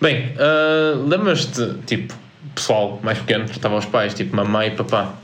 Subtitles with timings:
[0.00, 2.14] Bem, uh, lembras-te, tipo,
[2.54, 5.14] pessoal mais pequeno, estavam os pais, tipo mamãe e papá.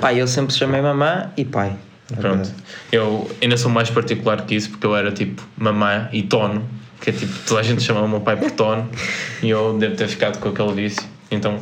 [0.00, 1.76] Pai, eu sempre chamei mamã e pai.
[2.14, 2.52] Pronto.
[2.90, 6.68] Eu ainda sou mais particular que isso porque eu era tipo mamã e tono,
[7.00, 8.88] que é tipo, toda a gente chamava o meu pai por tono
[9.42, 11.02] e eu devo ter ficado com aquele vício.
[11.30, 11.60] Então,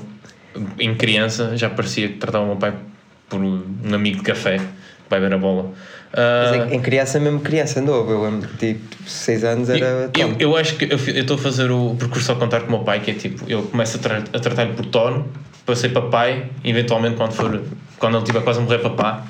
[0.79, 2.75] em criança, já parecia que tratava o meu pai
[3.29, 5.73] por um amigo de café que vai ver a bola.
[6.15, 10.11] Mas Uh, em, criança, mesmo criança novo, eu lembro que tipo 6 anos era.
[10.17, 12.85] eu, eu acho que eu estou a fazer o percurso ao contrário com o meu
[12.85, 15.29] pai, que é tipo, eu começo a, tra a tratar-lhe por tono,
[15.67, 17.63] passei para pai, eventualmente quando for
[17.99, 19.25] quando ele estiver quase a morrer papá.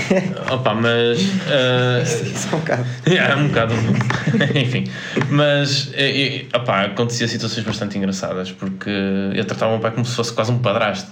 [0.50, 2.86] Opa, mas uh, Isso é um bocado.
[3.10, 3.74] é um bocado.
[4.54, 4.84] Enfim.
[5.28, 8.90] Mas e, e, opá, acontecia situações bastante engraçadas porque
[9.34, 11.10] eu tratava o meu pai como se fosse quase um padrasto.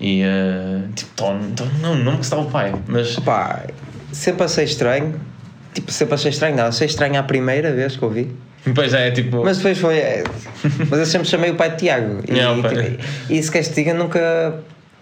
[0.00, 1.38] E uh, tipo, Tom,
[1.82, 3.64] não, não me gostava o pai, mas Pá,
[4.12, 5.20] sempre achei estranho.
[5.74, 6.66] Tipo, sempre achei estranho, não.
[6.66, 8.30] Achei estranho a primeira vez que ouvi.
[8.64, 9.44] depois é tipo.
[9.44, 9.98] Mas depois foi.
[9.98, 10.24] é,
[10.90, 12.20] mas eu sempre chamei o pai de Tiago.
[12.28, 12.74] E, Não, pai.
[12.74, 14.54] tipo, e se queres que te diga, nunca.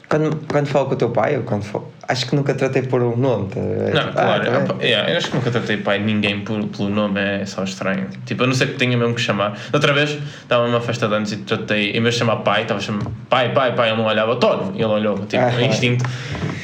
[0.09, 3.03] Quando, quando falo com o teu pai, ou quando falo, acho que nunca tratei por
[3.03, 3.49] um nome.
[3.51, 3.61] tá?
[3.61, 4.63] É Não, tipo, claro, ah, tá bem.
[4.63, 7.63] opa, yeah, eu acho que nunca tratei pai de ninguém por, pelo nome, é só
[7.65, 8.07] estranho.
[8.25, 9.59] Tipo, a não ser que tenha mesmo que chamar.
[9.73, 12.81] Outra vez estava numa festa de anos e tratei, em vez de chamar pai, estava
[12.81, 15.63] a chamar pai, pai, pai, ele não olhava, Tono, e ele olhou, tipo, Ah.
[15.63, 16.05] instinto.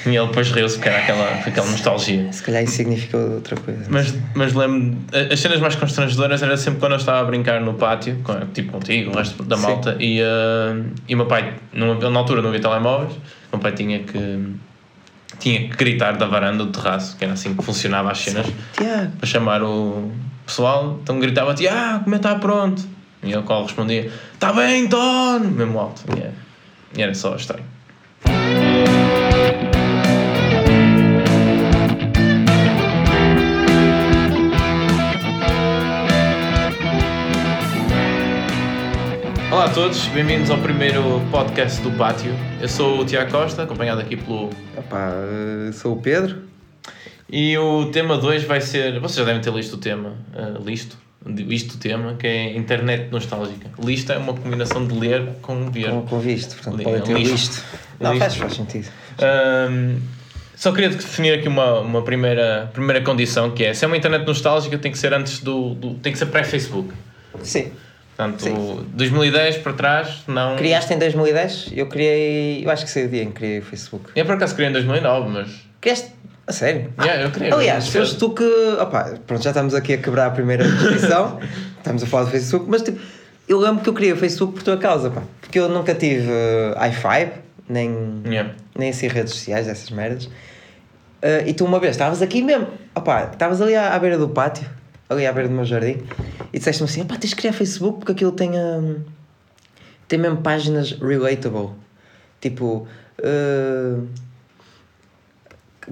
[0.06, 2.30] E ele depois riu-se porque era aquela, aquela nostalgia.
[2.32, 3.84] Se calhar isso significa outra coisa.
[3.88, 4.98] Mas, mas lembro
[5.32, 8.72] as cenas mais constrangedoras era sempre quando eu estava a brincar no pátio, com- tipo
[8.72, 9.62] contigo, o resto da Sim.
[9.62, 13.18] malta, e, uh, e o meu pai, numa, na altura não havia telemóveis, o
[13.56, 14.18] meu pai tinha que,
[15.44, 19.12] tinha que gritar da varanda do terraço, que era assim que funcionava as cenas, Tiago,
[19.18, 20.10] para chamar o
[20.46, 22.82] pessoal, então gritava ah, como é que está pronto?
[23.22, 26.34] E ele qual respondia, está bem, Tono, mesmo alto, e era,
[26.96, 27.64] e era só estranho.
[39.54, 42.32] Olá a todos, bem-vindos ao primeiro podcast do Pátio.
[42.60, 44.50] Eu sou o Tiago Costa, acompanhado aqui pelo.
[44.76, 46.42] eh, sou o Pedro.
[47.30, 48.98] E o tema 2 vai ser.
[48.98, 50.14] Vocês já devem ter listo o tema.
[50.34, 50.96] uh, listo.
[51.24, 53.70] Visto o tema, que é internet nostálgica.
[53.82, 55.88] Lista é uma combinação de ler com ver.
[55.90, 57.30] Com, com visto, portanto, Li- pode ter listo.
[57.32, 57.64] visto.
[58.00, 58.24] Não, Listo.
[58.24, 58.88] faz, faz sentido.
[59.20, 60.00] Ahm,
[60.56, 64.26] só queria definir aqui uma, uma primeira, primeira condição que é se é uma internet
[64.26, 66.92] nostálgica tem que ser antes do, do- tem que ser pré-Facebook.
[67.42, 67.70] Sim.
[68.16, 68.86] Portanto, Sim.
[68.92, 70.56] 2010 para trás, não.
[70.56, 71.72] Criaste em 2010?
[71.74, 72.64] Eu criei.
[72.64, 74.10] Eu acho que sei o dia em que criei o Facebook.
[74.14, 75.50] Eu por acaso criei em 2009, mas.
[75.80, 76.12] Criaste.
[76.46, 76.92] A sério?
[77.00, 77.50] Yeah, eu criei.
[77.50, 78.44] Aliás, foste tu que.
[78.80, 81.40] Opá, pronto, já estamos aqui a quebrar a primeira descrição.
[81.78, 83.00] estamos a falar do Facebook, mas tipo,
[83.48, 85.22] eu lembro que eu criei o Facebook por tua causa, pá.
[85.40, 87.30] Porque eu nunca tive uh, i5,
[87.68, 88.52] nem, Yeah.
[88.76, 90.26] nem assim redes sociais, essas merdas.
[90.26, 94.28] Uh, e tu uma vez estavas aqui mesmo, opá, estavas ali à, à beira do
[94.28, 94.66] pátio,
[95.08, 96.02] ali à beira do meu jardim,
[96.52, 98.50] e disseste-me assim: opá, tens de criar Facebook porque aquilo tem.
[98.58, 99.00] hum,
[100.08, 101.70] tem mesmo páginas relatable.
[102.40, 102.86] Tipo.
[103.20, 104.06] uh,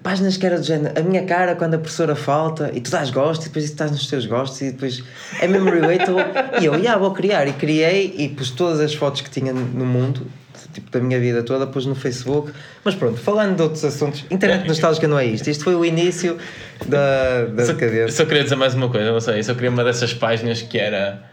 [0.02, 3.10] páginas que era do género, a minha cara quando a professora falta e tu dás
[3.10, 5.02] gosto e depois estás nos teus gostos e depois
[5.38, 6.22] é mesmo relatable
[6.60, 9.84] e eu, yeah, vou criar e criei e pus todas as fotos que tinha no
[9.84, 10.26] mundo
[10.72, 12.52] tipo da minha vida toda, pus no Facebook
[12.84, 16.38] mas pronto, falando de outros assuntos internet nostálgica não é isto, isto foi o início
[16.86, 19.84] da, da Só, decadência só queria dizer mais uma coisa, não sei, só queria uma
[19.84, 21.30] dessas páginas que era.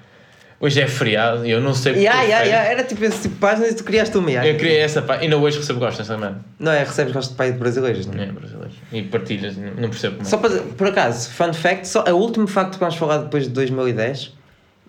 [0.62, 2.06] Hoje é feriado e eu não sei porque.
[2.06, 4.50] yeah, é yeah, yeah, era tipo esse tipo de páginas e tu criaste uma yeah.
[4.50, 6.42] Eu criei essa página, ainda hoje recebo gosto dessa merda.
[6.60, 8.26] não é, recebes gosto de pai de brasileiros não é?
[8.26, 8.76] É, brasileiros.
[8.92, 10.28] E partilhas, não não percebo como.
[10.28, 10.30] é.
[10.30, 13.52] Só para, por acaso, fun fact, só, o último facto que vamos falar depois de
[13.52, 14.34] 2010,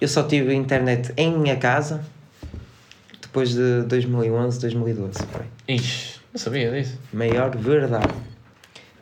[0.01, 2.01] eu só tive internet em minha casa
[3.31, 5.19] depois de 2011, 2012.
[5.31, 5.43] Foi.
[5.69, 6.99] Ixi, não sabia disso.
[7.13, 8.13] Maior verdade.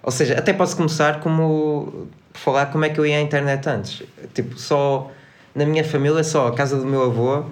[0.02, 4.02] Ou seja, até posso começar como falar como é que eu ia à internet antes.
[4.34, 5.10] Tipo, só
[5.54, 7.44] na minha família, só a casa do meu avô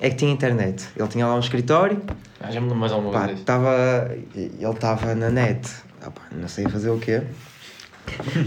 [0.00, 0.88] é que tinha internet.
[0.96, 2.02] Ele tinha lá um escritório.
[2.40, 3.40] Ah, já me lembro mais alguma pá, vez.
[3.42, 5.70] Tava, ele estava na net.
[6.02, 7.22] Ah, pá, não sei fazer o quê.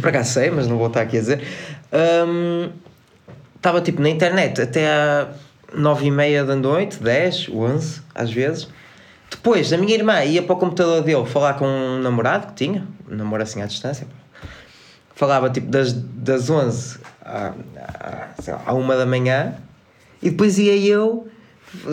[0.02, 1.42] para cá sei, mas não vou estar aqui a dizer.
[2.28, 2.70] Hum,
[3.56, 5.30] estava um, tipo na internet até a
[5.74, 8.68] 9 e meia da noite, 10, 11, às vezes.
[9.30, 12.86] Depois, a minha irmã ia para o computador dele falar com um namorado que tinha,
[13.10, 14.06] um namoro assim à distância.
[15.16, 18.30] Falava tipo das, das 11 à, à,
[18.66, 19.56] à 1 da manhã
[20.22, 21.31] e depois ia eu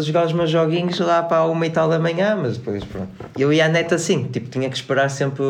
[0.01, 3.09] jogar os meus joguinhos lá para a uma e tal da manhã, mas depois pronto.
[3.39, 5.45] Eu ia à net assim, tipo, tinha que esperar sempre.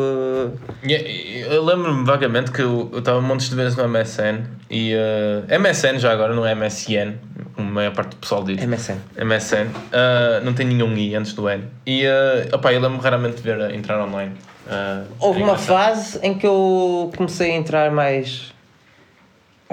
[0.83, 4.93] E- e- Eu lembro-me vagamente que eu eu estava montes de vezes no MSN e.
[4.93, 7.13] eh, MSN já agora, não é MSN,
[7.55, 8.63] como a maior parte do pessoal diz.
[8.63, 8.97] MSN.
[9.17, 11.63] MSN, ah, não tem nenhum I antes do N.
[11.85, 14.33] E uh, opá, eu lembro raramente de ver a entrar online.
[14.69, 18.53] Ah, Houve é uma fase em que eu comecei a entrar mais.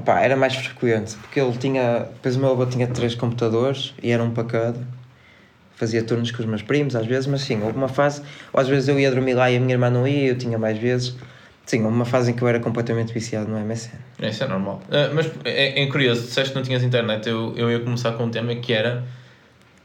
[0.05, 2.07] Era mais frequente, porque ele tinha.
[2.15, 4.97] Depois o meu avô tinha três computadores e era um para cada.
[5.75, 8.23] Fazia turnos com os meus primos às vezes, mas sim, houve uma fase.
[8.53, 10.59] Ou às vezes eu ia dormir lá e a minha irmã não ia, eu tinha
[10.59, 11.15] mais vezes.
[11.65, 13.99] Sim, houve uma fase em que eu era completamente viciado no MSN.
[14.21, 14.81] Isso é normal.
[14.91, 18.25] Ah, mas é, é curioso, disseste que não tinhas internet, eu, eu ia começar com
[18.25, 19.05] um tema que era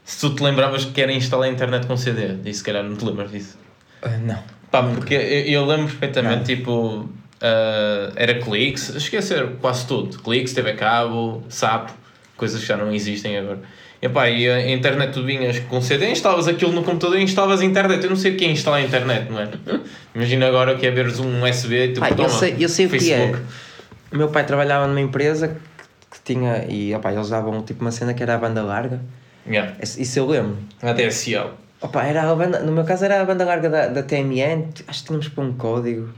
[0.04, 2.96] se tu te lembravas que era instalar a internet com CD, e se calhar não
[2.96, 3.58] te lembras disso.
[4.02, 4.40] Ah, não.
[4.70, 7.10] Pá, porque eu, eu lembro perfeitamente, tipo,
[7.42, 10.20] ah, era a ser quase tudo.
[10.20, 11.90] Cliques, TV cabo, SAP,
[12.38, 13.60] coisas que já não existem agora.
[14.02, 17.62] E, pá, e a internet tu vinhas com CD, instalavas aquilo no computador e instalavas
[17.62, 18.04] a internet.
[18.04, 19.50] Eu não sei o que é instalar a internet, não é?
[20.16, 22.88] Imagina agora que é veres um USB e tu Pá, eu toma, sei, eu sei
[22.88, 23.40] o que Facebook.
[23.40, 24.16] é.
[24.16, 26.66] O meu pai trabalhava numa empresa que, que tinha.
[26.68, 29.00] E opá, eles davam tipo uma cena que era a banda larga.
[29.48, 29.76] Yeah.
[29.82, 30.58] Isso eu lembro.
[30.82, 31.52] A DSL.
[31.80, 35.00] Opa, era a banda, no meu caso era a banda larga da, da TMN, acho
[35.02, 36.10] que tínhamos que pôr um código.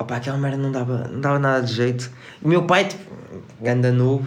[0.00, 2.10] Opa, aquela merda não dava, não dava nada de jeito.
[2.42, 3.04] O meu pai, tipo,
[3.60, 4.26] ganda noob,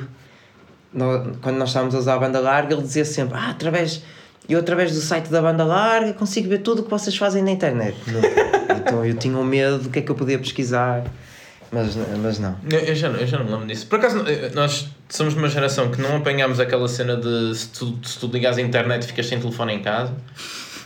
[0.94, 4.04] no- quando nós estávamos a usar a banda larga, ele dizia sempre: Ah, através,
[4.48, 7.50] eu através do site da banda larga consigo ver tudo o que vocês fazem na
[7.52, 7.98] internet.
[8.86, 11.04] Então eu tinha um medo do que é que eu podia pesquisar,
[11.72, 12.56] mas, mas não.
[12.70, 13.88] Eu, eu já, não- eu já não me lembro disso.
[13.88, 14.24] Por acaso,
[14.54, 18.58] nós somos uma geração que não apanhámos aquela cena de se tu, se tu ligas
[18.60, 20.14] à internet ficas sem telefone em casa.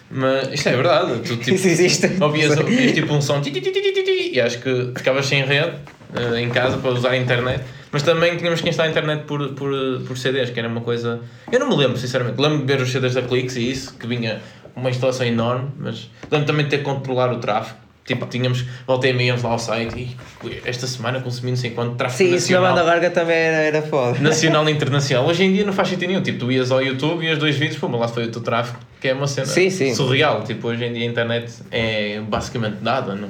[0.10, 1.20] Mas isto é verdade.
[1.20, 2.08] Tu, tipo, Isso existe.
[2.22, 5.74] ouvias, ouvias tipo um som e acho que ficavas sem rede
[6.16, 7.64] eh, em casa para usar a internet.
[7.92, 9.72] Mas também tínhamos que instalar a internet por, por,
[10.08, 11.22] por CDs, que era uma coisa.
[11.52, 12.40] Eu não me lembro, sinceramente.
[12.40, 14.42] Lembro de ver os CDs da Clix e isso, que vinha
[14.76, 17.80] uma instalação enorme, mas lembro também de ter que controlar o tráfego.
[18.08, 22.30] Tipo, tínhamos, voltei meia lá ao site e esta semana consumi não sei quanto tráfego
[22.30, 22.76] Sim, isso na nacional.
[22.76, 24.18] banda larga também era, era foda.
[24.20, 25.26] Nacional e internacional.
[25.28, 26.24] Hoje em dia não faz sentido nenhum.
[26.24, 28.42] Tipo, tu ias ao YouTube e as dois vídeos, pô, mas lá foi o teu
[28.42, 29.94] tráfego, que é uma cena Sim, sim.
[29.94, 30.42] surreal.
[30.46, 33.14] Tipo, hoje em dia a internet é basicamente nada.
[33.14, 33.28] Não,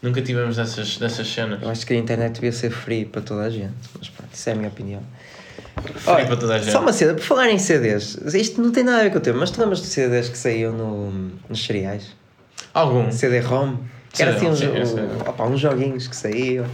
[0.00, 1.60] nunca tivemos dessas, dessas cenas.
[1.60, 4.48] Eu acho que a internet devia ser free para toda a gente, mas pronto, isso
[4.48, 5.02] é a minha opinião.
[5.96, 6.70] Free para toda a gente.
[6.70, 9.20] Só uma cena, por falar em CDs, isto não tem nada a ver com o
[9.20, 11.10] tema, mas tu lembras de CDs que saíam no,
[11.48, 12.21] nos cereais?
[12.74, 13.10] Algum.
[13.10, 13.76] CD-ROM?
[14.12, 16.66] Que era assim uns, o- opa, uns joguinhos que saíam.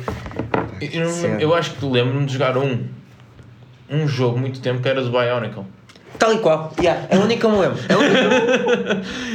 [0.81, 2.87] Eu, eu eu acho que lembro-me de jogar um.
[3.91, 5.65] Um jogo muito tempo que era do Bionicle.
[6.19, 7.79] Tal e qual, yeah, é o único que eu me lembro.
[7.89, 8.19] É único.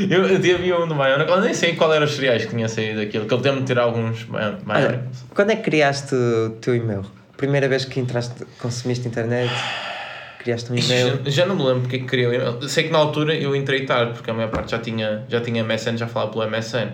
[0.13, 2.68] Eu, eu havia um do Bionicle, eu nem sei qual era os cereais que tinha
[2.68, 5.24] saído daquilo, que ele teve-me de tirar alguns Olha, Bionicles.
[5.33, 7.06] quando é que criaste o teu e-mail?
[7.38, 9.50] Primeira vez que entraste, consumiste internet,
[10.44, 11.22] criaste um e-mail.
[11.24, 12.69] Já, já não me lembro porque é que queria o e-mail.
[12.69, 15.63] Sei que na altura eu entrei tarde, porque a maior parte já tinha, já tinha
[15.63, 16.92] MSN, já falava pelo MSN.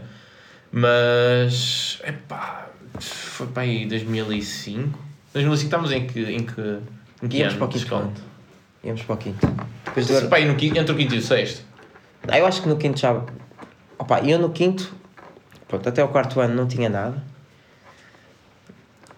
[0.72, 2.70] Mas, epá,
[3.00, 5.00] foi para aí 2005.
[5.34, 6.80] 2005 estávamos em que, em que,
[7.24, 8.22] em que Íamos ano para o quinto.
[8.84, 9.48] Íamos para o quinto.
[9.86, 11.64] Depois do Pá, no quinto, entre o quinto e o sexto.
[12.28, 13.24] Ah, eu acho que no quinto já.
[13.98, 14.94] Opa, eu no quinto,
[15.68, 17.22] pronto, até o quarto ano não tinha nada.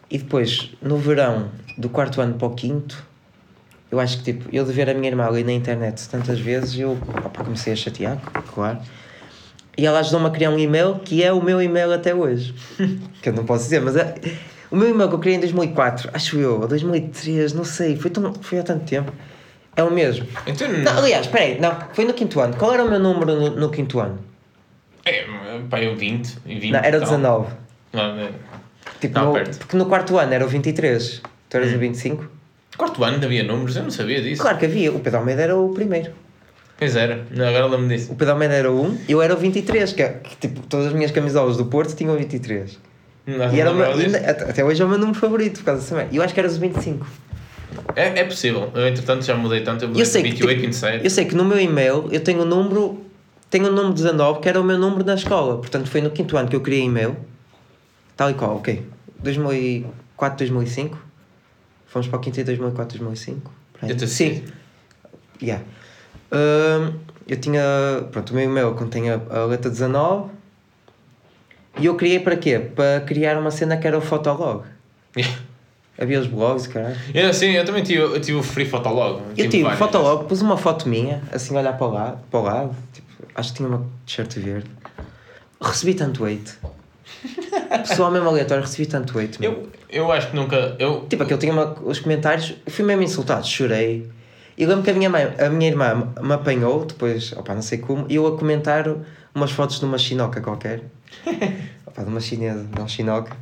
[0.09, 3.05] E depois, no verão, do quarto ano para o quinto,
[3.91, 6.79] eu acho que tipo, eu de ver a minha irmã ali na internet tantas vezes,
[6.79, 6.91] eu
[7.25, 8.17] opa, comecei a chatear,
[8.53, 8.79] claro.
[9.77, 12.53] E ela ajudou-me a criar um e-mail que é o meu e-mail até hoje.
[13.21, 14.15] que eu não posso dizer, mas é,
[14.69, 18.09] o meu e-mail que eu criei em 2004, acho eu, ou 2003, não sei, foi,
[18.11, 19.11] tão, foi há tanto tempo.
[19.75, 20.27] É o mesmo.
[20.45, 22.55] Então, Não, aliás, espera aí, não, foi no quinto ano.
[22.57, 24.19] Qual era o meu número no, no quinto ano?
[25.05, 25.25] é,
[25.69, 26.37] pá, eu 20.
[26.45, 27.09] e 20 Não, era tal.
[27.09, 27.53] 19.
[27.93, 28.29] Não, é.
[28.99, 31.21] Tipo, Não, no- porque no quarto ano era o 23.
[31.49, 31.75] Tu eras Hum.
[31.75, 32.29] o 25?
[32.81, 34.41] Quarto ano havia números, eu não sabia disso.
[34.41, 34.91] Claro que havia.
[34.91, 36.13] O Pedro Almeida era o primeiro.
[36.79, 38.11] Pois era, Não, agora lembro-me disso.
[38.11, 39.93] O Pedro Almeida era o 1 e eu era o 23.
[39.93, 42.79] Que, é- que, tipo, todas as minhas camisolas do Porto tinham o 23.
[43.27, 44.15] Não, E era disso.
[44.15, 46.09] ainda- até, hoje é o meu número favorito por causa dessa merda.
[46.15, 47.05] Eu acho que eras o 25.
[47.95, 48.71] É, é possível.
[48.73, 49.83] Eu, entretanto, já mudei tanto.
[49.85, 51.03] Eu mudei Eu sei, que, 28, tipo, 27.
[51.03, 52.99] eu sei que no meu e-mail eu tenho o número.
[53.51, 55.57] Tenho o número 19, que era o meu número na escola.
[55.57, 57.15] Portanto, foi no quinto ano que eu criei e-mail.
[58.17, 58.83] Tal e qual, ok.
[59.19, 60.97] 2004, 2005.
[61.91, 63.51] Fomos para o quinto em 2004, 2005.
[63.73, 63.87] por aí.
[63.89, 64.45] Deve ter Sim.
[65.41, 65.65] Yeah.
[66.31, 66.93] Hum,
[67.27, 67.61] eu tinha.
[68.11, 70.31] Pronto, o meu e-mail contém a, a letra 19.
[71.79, 72.59] E eu criei para quê?
[72.59, 74.63] Para criar uma cena que era o Fotolog.
[75.99, 76.95] Havia os blogs, caralho.
[77.13, 79.21] Eu, sim, eu também tive, eu tive o Free Fotolog.
[79.37, 79.77] Eu tive vários.
[79.77, 83.51] Fotolog, pus uma foto minha, assim, olhar para o lado, para o lado tipo, acho
[83.51, 84.71] que tinha uma t-shirt verde.
[85.61, 86.57] Recebi tanto hate.
[87.87, 89.39] Pessoal mesmo aleatório, recebi tanto hate.
[89.39, 89.51] meu.
[89.51, 90.75] Eu, eu acho que nunca.
[90.79, 94.09] Eu, Tipo, aquele tinha uma, os comentários, fui mesmo insultado, chorei.
[94.57, 97.77] E lembro que a minha, mãe, a minha irmã me apanhou, depois, opa, não sei
[97.77, 98.85] como, e eu a comentar
[99.33, 100.83] umas fotos de uma chinoca qualquer.
[101.87, 103.35] opa, de uma chinesa, de uma chinoca.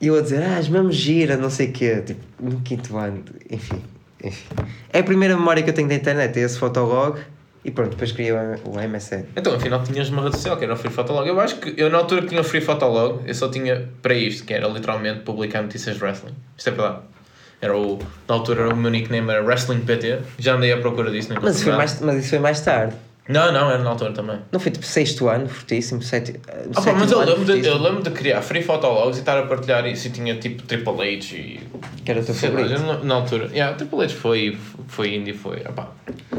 [0.00, 2.96] E eu a dizer, ah, és mesmo gira, não sei o quê, tipo, no quinto
[2.96, 3.82] ano, enfim,
[4.22, 4.46] enfim.
[4.92, 7.18] É a primeira memória que eu tenho da internet, é esse fotolog,
[7.64, 9.24] E pronto, depois criei o o MSN.
[9.36, 11.28] Então, afinal, tinhas uma rede social que era o Free Fotolog.
[11.28, 14.14] Eu acho que eu, na altura que tinha o Free Fotolog, eu só tinha para
[14.14, 16.34] isto, que era literalmente publicar notícias de wrestling.
[16.56, 16.98] Isto é verdade.
[17.60, 17.98] Era o,
[18.28, 20.20] na altura o meu nickname era Wrestling PT.
[20.38, 22.94] Já andei à procura disso, Mas foi mais, mas isso foi mais tarde.
[23.28, 24.38] Não, não, era na altura também.
[24.50, 27.76] Não foi tipo sexto ano, fortíssimo, sete, Ah, pá, sétimo mas eu lembro, de, eu
[27.78, 31.34] lembro de criar free fotologs e estar a partilhar isso e tinha tipo Triple H
[31.36, 31.60] e.
[32.04, 32.80] que era o teu lá, favorito.
[32.80, 33.46] não- na altura.
[33.52, 34.58] Yeah, Triple H foi,
[34.88, 35.62] foi indie, foi.
[35.66, 35.88] Ah, pá.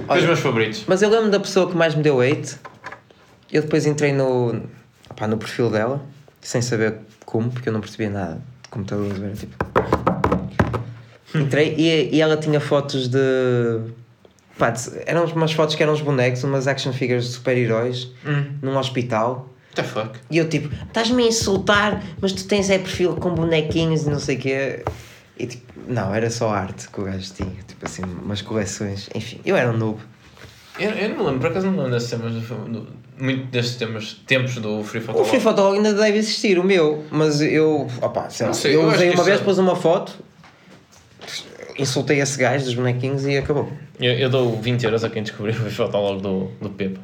[0.07, 0.83] Olha, os meus favoritos.
[0.87, 2.55] Mas eu lembro da pessoa que mais me deu hate.
[3.51, 4.59] Eu depois entrei no,
[5.11, 6.01] opá, no perfil dela,
[6.41, 9.21] sem saber como, porque eu não percebia nada de computadores.
[9.21, 9.55] Era tipo.
[11.35, 13.19] Entrei e, e ela tinha fotos de.
[14.59, 14.73] Pá,
[15.07, 18.45] eram umas fotos que eram uns bonecos, umas action figures de super-heróis, Hum.
[18.61, 19.49] num hospital.
[19.69, 20.19] What the fuck?
[20.29, 24.19] E eu tipo, estás-me a insultar, mas tu tens é perfil com bonequinhos e não
[24.19, 24.83] sei o quê.
[25.37, 29.09] E tipo, não, era só arte que o gajo tinha, tipo assim, umas coleções.
[29.15, 29.99] Enfim, eu era um noob.
[30.77, 32.87] Eu, eu não me lembro, por acaso não me lembro desses temas, do-
[33.17, 35.29] muito destes temas, tempos do Free O Fotolog.
[35.29, 38.87] Free Fotolog ainda deve existir, o meu, mas eu, opá, sei lá, sei, eu eu
[38.89, 40.13] usei uma vez, é- pus uma foto,
[41.79, 43.71] insultei esse gajo dos bonequinhos e acabou.
[43.99, 46.99] Eu, eu dou 20 euros a quem descobrir o Fotolog do, do Pepe.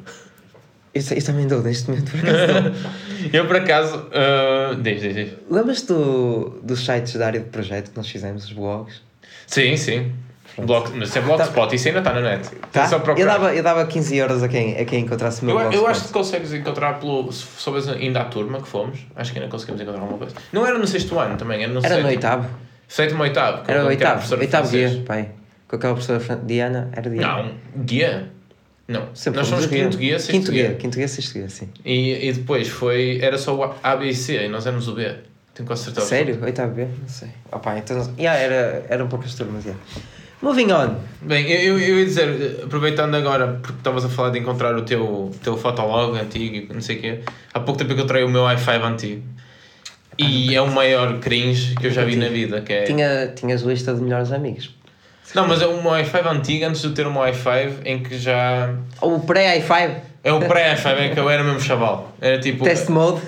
[0.94, 2.88] Isso, isso também dou neste momento, por acaso.
[3.32, 3.96] eu por acaso.
[3.96, 5.30] Uh, diz, diz, diz.
[5.50, 9.02] Lembras-te do, dos sites da área de projeto que nós fizemos, os blogs?
[9.46, 10.12] Sim, sim.
[10.58, 12.48] Blog, mas é Blogspot, isso ainda está na net.
[12.72, 12.86] Tá?
[12.86, 15.64] Só Eu, dava, eu dava 15 euros a quem, a quem encontrasse o meu Eu,
[15.64, 15.90] eu blogspot.
[15.90, 17.30] acho que consegues encontrar pelo.
[17.30, 20.34] Se ainda a turma que fomos, acho que ainda conseguimos encontrar alguma coisa.
[20.52, 22.04] Não era no sexto ano também, era no Era sétimo.
[22.04, 22.48] no oitavo.
[22.88, 23.62] Sétimo ou oitavo.
[23.66, 24.34] Era o oitavo.
[24.36, 24.92] Oitavo francês.
[24.92, 25.28] guia, pai.
[25.68, 27.42] Com aquela professora Diana, era Diana.
[27.42, 28.30] Não, guia.
[28.86, 29.08] Não.
[29.14, 30.68] Sempre Nós somos quinto guia, sexto Quinto guia.
[30.68, 31.68] guia, quinto guia, sexto guia, sim.
[31.84, 33.18] E, e depois foi.
[33.20, 35.12] Era só o A, B e C e nós éramos o B.
[35.54, 36.06] Tenho quase certeza.
[36.06, 36.38] Sério?
[36.42, 36.84] Oitavo B?
[36.84, 37.30] Não sei.
[37.50, 37.96] Opa, então...
[38.18, 39.82] Yeah, era, eram poucas turmas, yeah.
[40.42, 40.96] Moving on.
[41.22, 45.30] Bem, eu, eu, ia dizer, aproveitando agora, porque estavas a falar de encontrar o teu,
[45.42, 47.20] teu fotolog antigo e não sei o quê,
[47.54, 49.22] há pouco tempo encontrei o meu i5 antigo.
[50.18, 52.82] E é o maior cringe que eu já vi na vida, que é...
[52.84, 54.74] Tinha, tinhas lista de melhores amigos.
[55.34, 58.72] Não, mas é um i5 antigo, antes de ter um i5, em que já...
[59.00, 59.90] Ou o pré-i5.
[60.24, 62.14] É o pré-i5, é que eu era mesmo chaval.
[62.20, 62.64] Era tipo...
[62.64, 63.20] Test mode.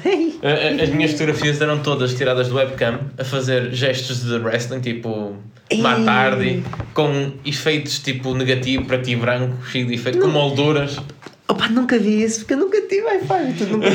[0.42, 0.48] a-
[0.80, 5.36] a- As minhas fotografias eram todas tiradas do webcam, a fazer gestos de wrestling, tipo...
[5.70, 5.82] Ei.
[5.82, 6.64] Matardi,
[6.94, 10.98] com efeitos tipo negativo, preto e branco, cheio de efeitos, com molduras.
[11.50, 13.56] Opa, nunca vi isso porque eu nunca tive i5.
[13.56, 13.88] Tu nunca.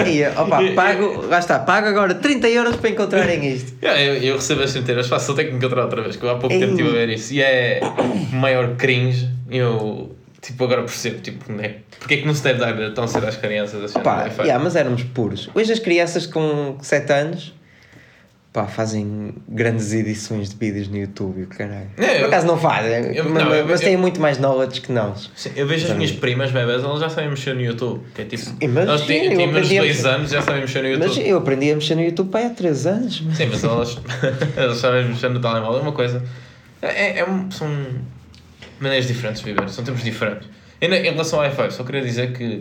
[0.00, 3.72] Aí, opa, pago, lá está, pago agora 30 euros para encontrarem isto.
[3.82, 6.30] Yeah, eu, eu recebo as centenas, faço, só tenho que encontrar outra vez, que eu
[6.30, 6.60] há pouco Ei.
[6.60, 7.34] tempo estive a ver isso.
[7.34, 9.28] E é o maior cringe.
[9.50, 11.76] Eu, tipo, agora percebo, tipo, né?
[11.98, 14.42] porque é que não se deve dar tão cedo às crianças assim, Opa, Wi-Fi?
[14.42, 15.50] yeah, mas éramos puros.
[15.54, 17.54] Hoje as crianças com 7 anos
[18.52, 21.88] pá, fazem grandes edições de vídeos no YouTube, o caralho.
[21.96, 24.80] É, Por acaso não fazem, eu- mas, não, eu- mas eu- têm muito mais knowledge
[24.80, 25.30] que nós.
[25.36, 28.02] Sim, eu vejo as minhas primas bebés, elas já sabem mexer no YouTube.
[28.14, 30.08] Que é tipo, Imagina, elas têm, têm menos de aprendi a 2 mexer.
[30.08, 31.08] anos já sabem mexer no YouTube.
[31.16, 33.20] Mas eu aprendi a mexer no YouTube pá, há 3 anos.
[33.20, 33.98] mas- Sim, mas elas,
[34.56, 36.22] elas sabem mexer no telemóvel, é uma coisa.
[36.82, 37.68] É, é um- são
[38.80, 40.48] maneiras diferentes de viver, são tempos diferentes.
[40.80, 42.60] E em relação ao Wi-Fi, só queria dizer que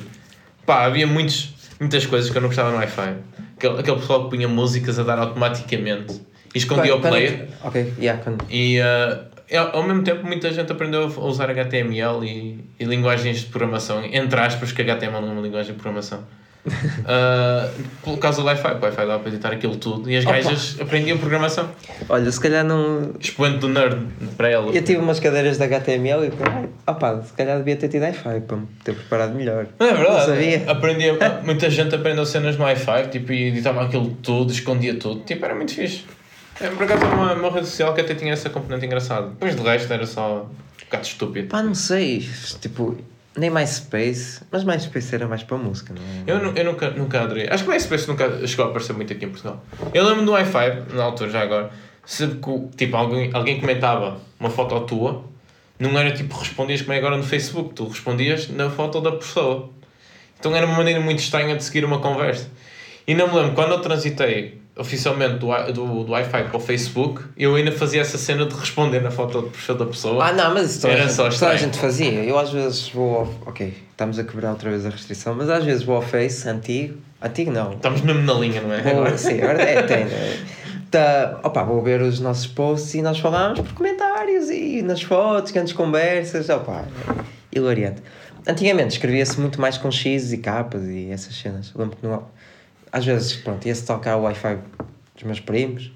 [0.66, 3.14] pá, havia muitos, muitas coisas que eu não gostava no Wi-Fi.
[3.60, 6.22] Aquele, aquele pessoal que punha músicas a dar automaticamente
[6.56, 7.50] e escondia o player.
[7.62, 8.46] Ok, yeah, quando...
[8.50, 13.46] E ao ao mesmo tempo, muita gente aprendeu a usar HTML e, e linguagens de
[13.48, 16.24] programação, entre aspas, que HTML não é uma linguagem de programação.
[17.06, 17.70] Ah,
[18.04, 20.34] por causa do Wi-Fi, o Wi-Fi dava para editar aquilo tudo e as Opa.
[20.34, 21.70] gajas aprendiam programação.
[22.08, 23.14] Olha, se calhar não.
[23.20, 23.98] Expoente do nerd
[24.38, 24.72] para ela.
[24.72, 28.42] Eu tive umas cadeiras de HTML e ai, opá, se calhar devia ter tido i5
[28.42, 29.68] para me ter preparado melhor.
[29.80, 30.18] Não é verdade?
[30.18, 30.72] Não sabia.
[30.72, 35.22] Aprendia, muita gente aprendeu cenas no Wi-Fi tipo, e editava aquilo tudo, escondia tudo.
[35.22, 36.06] Tipo, era muito fixe.
[36.62, 39.28] É, por acaso era uma, uma rede social que até tinha essa componente engraçada.
[39.30, 41.48] Depois de resto era só um bocado estúpido.
[41.48, 42.28] Pá, não sei,
[42.60, 42.98] tipo,
[43.40, 46.40] nem MySpace, mas MySpace era mais para música, não é?
[46.40, 47.48] Eu, eu nunca, nunca adorei.
[47.50, 49.64] Acho que MySpace nunca chegou a aparecer muito aqui em Portugal.
[49.94, 51.72] Eu lembro do Wi-Fi, na altura, já agora,
[52.52, 55.24] o- tipo, alguém, alguém comentava uma foto tua,
[55.80, 59.70] não era tipo respondias como é agora no Facebook, tu respondias na foto da pessoa.
[60.40, 62.50] Então era uma maneira muito estranha de seguir uma conversa.
[63.08, 67.22] E não me lembro, quando eu transitei oficialmente do, do, do Wi-Fi para o Facebook,
[67.38, 70.26] eu ainda fazia essa cena de responder na foto de perfil da pessoa.
[70.26, 72.24] Ah, não, mas isso toda, a Era gente, só toda a gente fazia.
[72.24, 73.34] Eu às vezes vou ao.
[73.46, 76.98] Ok, estamos a quebrar outra vez a restrição, mas às vezes vou ao Face antigo.
[77.22, 77.74] Antigo não.
[77.74, 78.82] Estamos mesmo na linha, não é?
[78.82, 79.18] Vou, Agora.
[79.18, 80.06] sim, agora é, tem.
[80.90, 85.52] Tá, opa, vou ver os nossos posts e nós falamos por comentários e nas fotos,
[85.52, 86.50] grandes conversas.
[86.50, 86.86] Opa,
[87.54, 88.02] hilariante.
[88.48, 91.72] Antigamente escrevia-se muito mais com X e capas e essas cenas.
[91.76, 92.24] Lembro que não,
[92.92, 94.58] às vezes, pronto, ia-se tocar o Wi-Fi
[95.16, 95.92] dos meus primos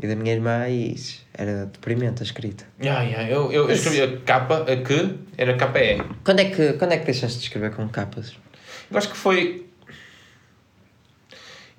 [0.00, 2.64] E da minha irmã, isso era deprimente a escrita.
[2.80, 3.28] Yeah, yeah.
[3.28, 6.02] Eu, eu, eu escrevi a capa, a que era KPE.
[6.24, 8.34] Quando é que, quando é que deixaste de escrever com capas?
[8.90, 9.66] Eu acho que foi.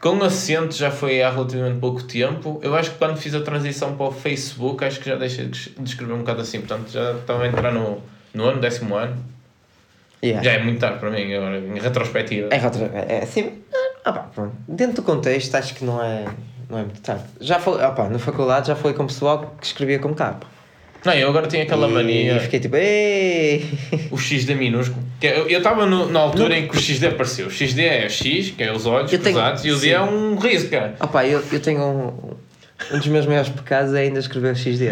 [0.02, 2.60] Com acento já foi há relativamente pouco tempo.
[2.64, 5.70] Eu acho que quando fiz a transição para o Facebook, acho que já deixei de
[5.72, 6.60] de escrever um bocado assim.
[6.60, 8.02] Portanto, já estava a entrar no,
[8.34, 9.22] no ano, décimo ano.
[10.24, 10.42] Yeah.
[10.44, 12.48] Já é muito tarde para mim, agora, em retrospectiva.
[12.52, 13.62] É, retro- é assim.
[14.06, 14.54] Ah, pá, pronto.
[14.68, 16.26] Dentro do contexto, acho que não é,
[16.70, 17.24] não é muito tarde.
[17.42, 20.48] Já foi, ah, pá, na faculdade já foi com pessoal que escrevia com capa.
[21.06, 22.36] Não, eu agora tenho aquela e, mania.
[22.36, 23.66] E fiquei tipo, ei!
[24.12, 25.02] O XD minúsculo.
[25.20, 27.48] Que é- eu estava na altura em que o XD apareceu.
[27.48, 29.92] O XD é o X, que é os olhos Eu tenho- cruzados, e o D
[29.92, 30.96] é um riso, cara.
[31.00, 32.34] Ah, pá, eu, eu tenho um.
[32.94, 34.90] Um dos meus maiores pecados é ainda escrever XD.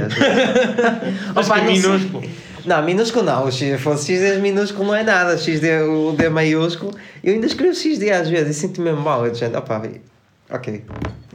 [1.34, 2.30] Mas Opa, não sei.
[2.67, 3.45] Não, minúsculo não.
[3.45, 5.38] O X, se fosse XD minúsculo não é nada.
[5.38, 6.93] XD, o D maiúsculo.
[7.24, 9.25] Eu ainda escrevo XD às vezes e sinto-me mesmo mal.
[9.25, 9.81] Eu dizendo, opá,
[10.50, 10.83] ok.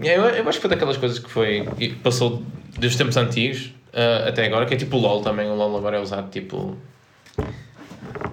[0.02, 1.66] É, Eu, eu acho que foi daquelas coisas que foi.
[2.02, 2.42] passou
[2.78, 5.48] dos tempos antigos ah, até agora, que é tipo o LOL também.
[5.48, 6.76] O LOL agora é usado tipo.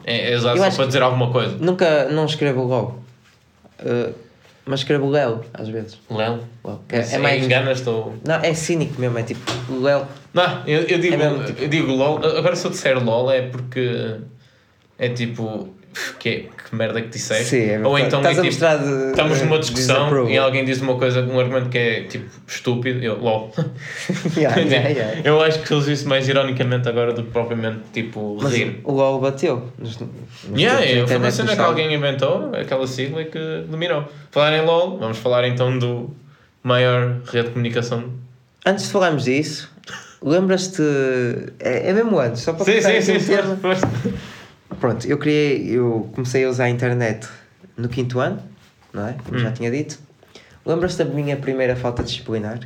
[0.03, 1.55] É, é usado Eu só para dizer alguma coisa.
[1.59, 2.99] Nunca, não escrevo LOL.
[3.79, 4.13] Uh,
[4.65, 5.97] mas escrevo Lel, às vezes.
[6.11, 6.39] LEL?
[6.63, 6.81] Lel.
[6.89, 7.43] É, É, é mais...
[7.43, 8.15] Enganas-te ou.
[8.25, 9.17] Não, é cínico mesmo.
[9.17, 10.07] É tipo, Lel.
[10.33, 12.17] Não, eu, eu, digo, É tipo- eu digo LOL.
[12.37, 14.15] Agora se eu disser LOL é porque.
[14.97, 15.73] É tipo.
[16.19, 17.45] Que, que merda que disseste.
[17.45, 21.21] Sim, é ou então é tipo, de- estamos numa discussão e alguém diz uma coisa,
[21.23, 23.03] um argumento que é tipo estúpido.
[23.03, 23.51] Eu, LOL.
[24.37, 25.21] yeah, yeah, yeah.
[25.23, 28.79] Eu acho que uso isso mais ironicamente agora do que propriamente tipo Mas rir.
[28.83, 29.67] o LOL bateu.
[29.79, 30.09] Nos, nos
[30.55, 34.05] Yeah, yeah, foi uma cena que alguém inventou, aquela sigla que dominou.
[34.29, 36.15] Falar em LOL, vamos falar então do
[36.61, 38.13] maior rede de comunicação.
[38.63, 39.71] Antes de falarmos disso,
[40.21, 40.81] lembras-te.
[41.59, 43.33] É, é mesmo antes, só para Sim, sim, sim, sim.
[44.79, 47.27] Pronto, eu criei, eu comecei a usar a internet
[47.75, 48.41] no quinto ano,
[48.93, 49.15] não é?
[49.25, 49.41] Como Hum.
[49.41, 49.99] já tinha dito.
[50.65, 52.59] Lembras-te da minha primeira falta disciplinar?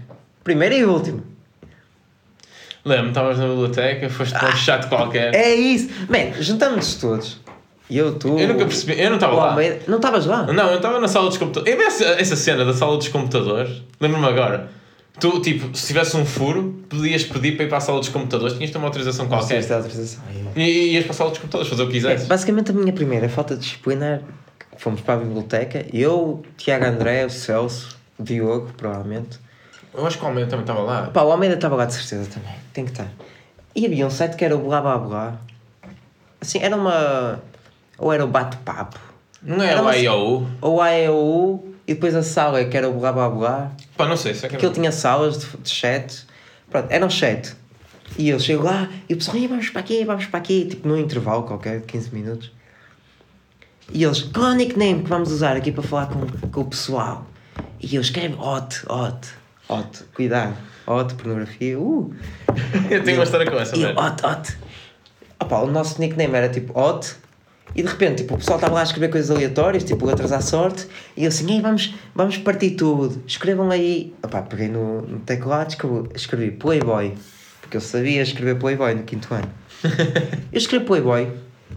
[0.43, 1.24] Primeira e última.
[2.86, 5.33] Lembro-me, estavas na biblioteca, foste para um chato qualquer.
[5.33, 5.89] É isso!
[6.10, 7.41] Man, juntamos-nos todos.
[7.89, 8.38] E eu, tu.
[8.38, 9.55] Eu nunca percebi, eu não estava lá.
[9.88, 10.43] Não estavas lá?
[10.51, 11.72] Não, eu estava na sala dos computadores.
[11.74, 14.69] Eu vi essa, essa cena da sala dos computadores, lembro-me agora.
[15.20, 18.53] Tu, tipo, se tivesse um furo, podias pedir para ir para a sala dos computadores,
[18.55, 19.58] tinhas de ter uma autorização qualquer.
[19.60, 20.24] Esta autorização.
[20.55, 22.25] E, e ias para a sala dos computadores fazer o que É, quisesse.
[22.25, 24.22] basicamente a minha primeira falta disciplinar,
[24.77, 29.40] fomos para a biblioteca, eu, Tiago André, o Celso, o Diogo, provavelmente.
[29.94, 31.03] Eu acho que o Almeida também estava lá.
[31.14, 33.07] Pá, o Almeida estava lá de certeza também, tem que estar.
[33.75, 35.37] E havia um site que era o Blá Blá Blá.
[36.42, 37.40] Assim, era uma.
[38.00, 39.00] Ou era o Bate-Papo,
[39.42, 40.48] Não é Era o IOU?
[40.59, 43.72] ou a AEU, e depois a sala que era o Blá Blá Blá.
[43.98, 46.25] Pá, não sei, se que que ele tinha salas de, de chat.
[46.69, 47.53] Pronto, era um chat.
[48.17, 50.87] E eu chego lá e o pessoal, "Ih, vamos para aqui, vamos para aqui, tipo
[50.87, 52.51] num intervalo qualquer, de 15 minutos.
[53.91, 56.65] E eles, qual é o nickname que vamos usar aqui para falar com, com o
[56.65, 57.25] pessoal?
[57.81, 59.27] E eu escrevo hot, hot,
[59.67, 60.55] hot, cuidado,
[60.87, 62.13] hot, pornografia, uh.
[62.89, 63.96] Eu tenho uma história com essa, velho.
[64.00, 64.57] hot.
[65.39, 67.15] Opa, o nosso nickname era tipo hot.
[67.75, 70.41] E de repente, tipo, o pessoal estava lá a escrever coisas aleatórias, tipo letras à
[70.41, 74.13] sorte, e eu assim, Ei, vamos, vamos partir tudo, escrevam aí.
[74.21, 77.15] Opa, peguei no, no teclado, escrevi, escrevi Playboy,
[77.61, 79.51] porque eu sabia escrever Playboy no quinto ano.
[80.51, 81.29] Eu escrevi Playboy,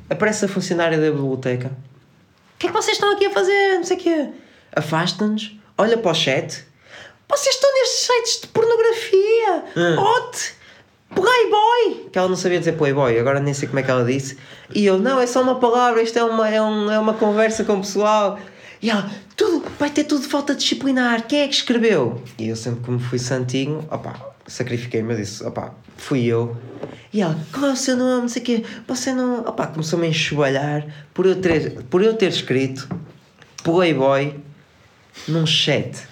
[0.08, 1.68] aparece a funcionária da biblioteca.
[1.68, 3.74] O que é que vocês estão aqui a fazer?
[3.74, 4.28] Não sei o quê.
[4.74, 6.64] Afasta-nos, olha para o chat.
[7.28, 9.64] Vocês estão nestes sites de pornografia.
[9.98, 10.55] Hot.
[11.14, 12.08] Playboy!
[12.10, 14.36] Que ela não sabia dizer Playboy, agora nem sei como é que ela disse.
[14.74, 17.64] E eu, não, é só uma palavra, isto é uma, é um, é uma conversa
[17.64, 18.38] com o pessoal.
[18.82, 22.22] E ela, tudo, vai ter tudo falta disciplinar, quem é que escreveu?
[22.38, 24.14] E eu sempre como fui santinho, opá,
[24.46, 26.56] sacrifiquei-me, eu disse, opá, fui eu.
[27.12, 29.40] E ela, qual é o seu nome, não sei o quê, você não...
[29.40, 32.88] Opá, começou-me a enxovalhar por eu ter, por eu ter escrito
[33.62, 34.34] Playboy
[35.26, 36.06] num chat.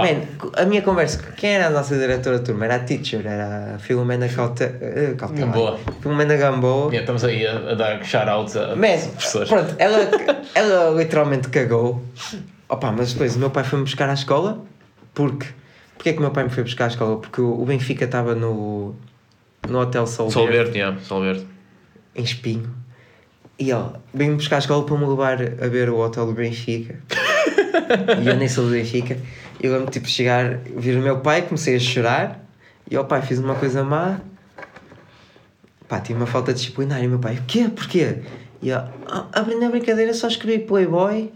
[0.00, 0.06] Pá.
[0.12, 2.64] Man, a minha conversa, quem era a nossa diretora de turma?
[2.64, 4.64] Era a teacher, era a Filomena Caute...
[4.64, 5.14] eh.
[5.16, 5.78] Gamboa.
[6.00, 6.86] Filomena Gamboa.
[6.86, 9.48] Yeah, estamos aí a, a dar shout-outs a Man, professores.
[9.48, 9.98] pronto, ela,
[10.54, 12.02] ela literalmente cagou.
[12.68, 14.58] Opa, mas depois o meu pai foi-me buscar à escola.
[15.14, 15.46] Porque...
[15.96, 17.16] Porquê que o meu pai me foi buscar à escola?
[17.18, 18.94] Porque o Benfica estava no,
[19.68, 21.44] no Hotel Sol, Sol Verde, verde, yeah, sol verde.
[22.14, 22.72] em Espinho.
[23.58, 23.82] E ele
[24.14, 27.00] veio-me buscar à escola para me levar a ver o Hotel do Benfica.
[28.22, 29.16] e eu nem sou do Benfica.
[29.60, 32.40] Eu lembro tipo chegar, vir o meu pai, comecei a chorar.
[32.90, 34.20] E o pai fiz uma coisa má.
[35.88, 37.02] Pá, tive uma falta disciplinar.
[37.02, 37.68] E meu pai, o quê?
[37.68, 38.22] Porquê?
[38.62, 41.32] E eu, ah, abrindo a brincadeira, só escrevi Playboy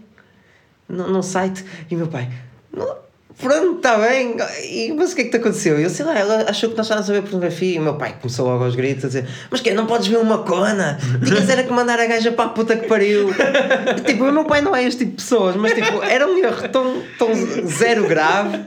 [0.87, 1.65] no, site.
[1.89, 2.31] E meu pai,
[2.71, 2.97] não,
[3.39, 4.35] Pronto, está bem.
[4.63, 5.79] E, mas o que é que te aconteceu?
[5.79, 8.15] Eu sei lá, ela achou que nós estávamos a ver pornografia e o meu pai
[8.21, 10.97] começou logo aos gritos a dizer: Mas que Não podes ver uma cona?
[11.25, 13.29] Tinhas era que mandar a gaja para a puta que pariu.
[14.05, 16.69] tipo, o meu pai não é este tipo de pessoas, mas tipo, era um erro
[16.69, 17.29] tão, tão
[17.67, 18.59] zero grave.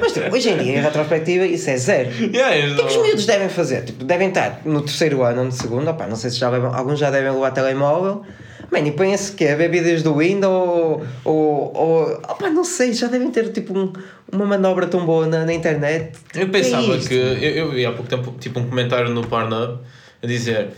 [0.00, 2.10] Mas tipo, hoje em dia, em retrospectiva, isso é zero.
[2.10, 3.84] Yeah, O que é que os miúdos devem fazer?
[3.84, 6.74] Tipo, devem estar no terceiro ano ou no segundo, opá, não sei se já levam,
[6.74, 8.24] alguns já devem levar telemóvel.
[8.70, 12.92] Mano, e põem-se que a ver vídeos do Windows ou, ou, ou opá, não sei,
[12.92, 13.92] já devem ter tipo um-
[14.32, 16.12] uma manobra tão boa na, na internet.
[16.34, 17.14] Eu Que é pensava que.
[17.14, 19.78] Eu, eu vi há pouco tempo tipo um comentário no Pornhub
[20.22, 20.70] a dizer.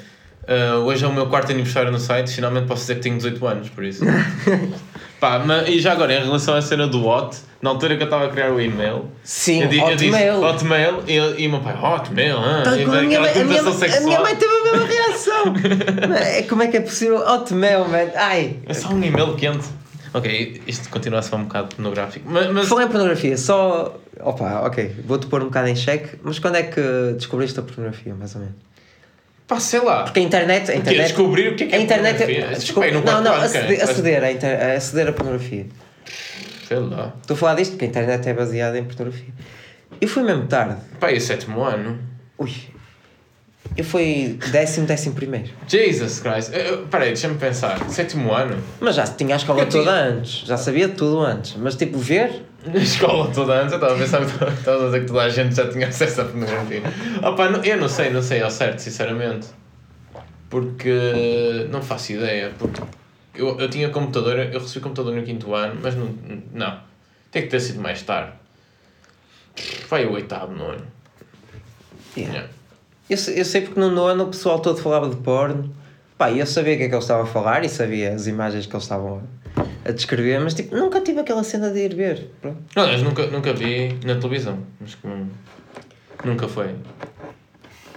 [0.49, 3.47] "Ah, hoje é o meu quarto aniversário no site, finalmente posso dizer que tenho 18
[3.47, 4.03] anos, por isso.
[5.21, 8.07] Pá, mas, e já agora, em relação à cena do Hot, na altura que eu
[8.07, 10.43] estava a criar o e-mail, Sim, eu, di- eu disse Hotmail.
[10.45, 14.21] Hotmail e, e o meu pai, Hotmail, ah, e a, minha, a, minha, a minha
[14.21, 15.55] mãe teve a mesma reação.
[16.25, 17.19] É, Como é que é possível?
[17.19, 18.07] Hotmail, man.
[18.15, 18.59] Ai.
[18.65, 19.67] É só um e-mail quente.
[20.15, 22.25] Ok, isto continua a ser um bocado pornográfico.
[22.31, 23.95] Mas, mas Falei em pornografia, só.
[24.21, 26.81] Opa, ok, vou-te pôr um bocado em xeque, mas quando é que
[27.17, 28.57] descobriste a pornografia, mais ou menos?
[29.49, 30.05] Pá, sei lá.
[30.05, 30.71] Porque a internet.
[30.71, 32.59] A internet Descobrir o que é que é a internet pornografia?
[32.59, 35.67] desculpa, Pai, no não, não, ano, aceder, aceder, a inter, a aceder a pornografia.
[36.69, 37.15] Sei lá.
[37.21, 39.33] Estou a falar disto porque a internet é baseada em pornografia.
[40.01, 40.77] Eu fui mesmo tarde.
[41.01, 41.99] Pá, e o sétimo ano?
[42.39, 42.53] Ui.
[43.77, 45.49] Eu fui décimo, décimo primeiro.
[45.69, 46.53] Jesus Christ.
[46.53, 47.79] Eu- Peraí, deixa-me pensar.
[47.89, 48.61] Sétimo ano?
[48.81, 50.47] Mas já tinha a escola Eu tinha- toda antes.
[50.47, 51.55] Já sabia tudo antes.
[51.57, 52.45] Mas tipo, ver.
[52.67, 54.23] Na escola toda antes, eu estava a pensar,
[54.59, 56.83] estava a dizer que toda a gente já tinha acesso à pornografia.
[57.23, 59.47] Opa, não- eu não sei, não sei ao certo, sinceramente.
[60.51, 62.53] Porque não faço ideia.
[62.59, 62.81] Porque
[63.35, 66.13] eu, eu tinha computador, eu recebi computador no quinto ano, mas não.
[66.53, 66.81] Não.
[67.31, 68.33] Tem que ter sido mais tarde.
[69.89, 70.83] Vai o oitavo, nono.
[72.17, 72.35] Yeah.
[72.35, 72.49] Yeah.
[73.09, 75.73] Eu, sei- eu sei porque no nono o pessoal todo falava de porno.
[76.17, 78.67] Pá, eu sabia o que é que eles estavam a falar e sabia as imagens
[78.67, 79.23] que eles estavam
[79.57, 82.31] a, a descrever, mas tipo, nunca tive aquela cena de ir ver.
[82.43, 82.59] Pronto.
[82.75, 84.59] Não, mas nunca, nunca vi na televisão.
[84.81, 85.29] Mas não-
[86.25, 86.75] nunca foi.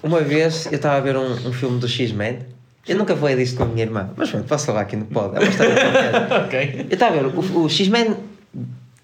[0.03, 2.39] Uma vez eu estava a ver um, um filme do X-Men.
[2.87, 5.35] Eu nunca falei disto com a minha irmã, mas pronto, posso falar aqui no pod.
[5.35, 5.73] É uma história.
[6.89, 8.17] Eu estava a ver o, o X-Men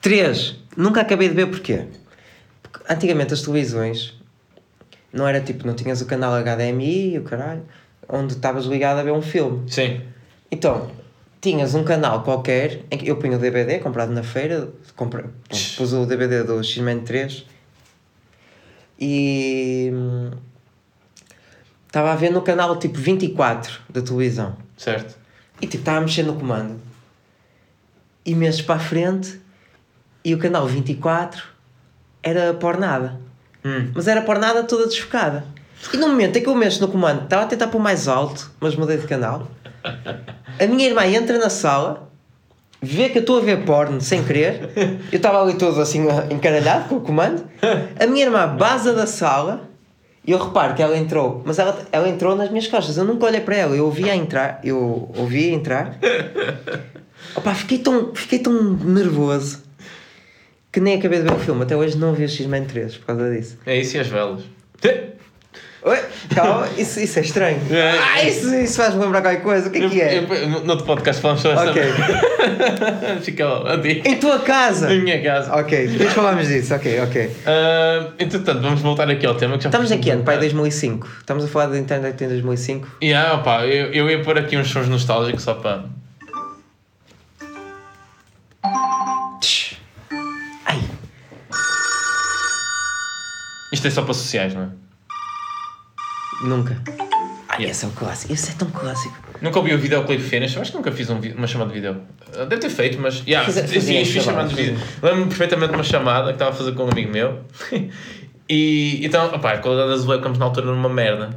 [0.02, 1.84] 3, nunca acabei de ver porquê.
[2.63, 4.16] Porque antigamente as televisões
[5.12, 7.63] não era tipo, não tinhas o canal HDMI o caralho,
[8.08, 9.70] onde estavas ligado a ver um filme.
[9.72, 10.02] Sim.
[10.52, 10.89] Então,
[11.41, 15.76] tinhas um canal qualquer em que eu punho o DVD comprado na feira, compre, pronto,
[15.78, 17.46] pus o DVD do X-Men 3
[19.00, 20.32] e hum,
[21.86, 24.58] estava a ver no canal tipo 24 da televisão.
[24.78, 25.15] Certo.
[25.62, 26.80] E tipo, estava a mexer no comando.
[28.26, 29.39] E meses para a frente,
[30.24, 31.43] e o canal 24
[32.22, 33.20] era pornada.
[33.67, 33.91] Hum.
[33.93, 35.43] Mas era pornada toda desfocada.
[35.93, 38.49] E no momento em que eu mexo no comando, estava a tentar pôr mais alto,
[38.60, 39.47] mas mudei de canal.
[40.60, 42.10] A minha irmã entra na sala,
[42.82, 44.71] vê que eu estou a ver porno sem querer.
[45.12, 47.43] Eu estava ali todo assim encaralhado com o comando.
[47.99, 49.69] A minha irmã baza da sala
[50.25, 52.97] e eu reparo que ela entrou, mas ela, ela entrou nas minhas costas.
[52.97, 55.97] Eu nunca olhei para ela, eu ouvi-a entrar, eu ouvi entrar.
[57.36, 59.66] Opa, fiquei tão, fiquei tão nervoso
[60.77, 61.63] que nem acabei de ver o filme.
[61.63, 63.57] Até hoje não vi o X-Men 3 por causa disso.
[63.65, 64.41] É isso e as velas.
[65.81, 65.97] Oi,
[66.35, 67.59] calma, isso, isso é estranho.
[67.71, 67.97] É.
[67.97, 69.69] Ah, isso, isso faz-me lembrar qualquer coisa.
[69.69, 70.17] O que é que é?
[70.19, 71.81] Eu- eu- No outro podcast falamos sobre essa Ok.
[73.23, 74.03] Fica a ti.
[74.05, 74.93] Em tua casa!
[74.93, 75.55] Em minha casa.
[75.55, 76.75] Ok, depois falamos disso.
[76.75, 77.31] Ok, ok.
[77.47, 80.23] Ah, entretanto, vamos voltar aqui ao tema que já Estamos que ano?
[80.23, 81.07] Pai, muito 2005.
[81.21, 82.87] Estamos a falar da internet em 2005.
[83.01, 85.85] E ah, opa, eu, eu ia pôr aqui uns sons nostálgicos só para.
[93.73, 94.67] Isto é só para sociais, não é?
[96.43, 96.82] nunca.
[97.49, 98.32] Ai, esse é um clássico.
[98.34, 99.15] Esse é tão clássico.
[99.41, 102.01] Nunca ouvi o videoclipe finish, eu acho que nunca fiz um uma chamada de vídeo.
[102.36, 103.23] Ah, Deve ter feito, mas.
[103.27, 104.77] Yeah, Fiz- sim, fazia fiz chamada de vídeo.
[105.01, 107.39] Lembro-me perfeitamente de uma chamada que estava a fazer com um amigo meu.
[108.49, 111.32] e então, opá, a qualidade das webcams na altura era uma merda.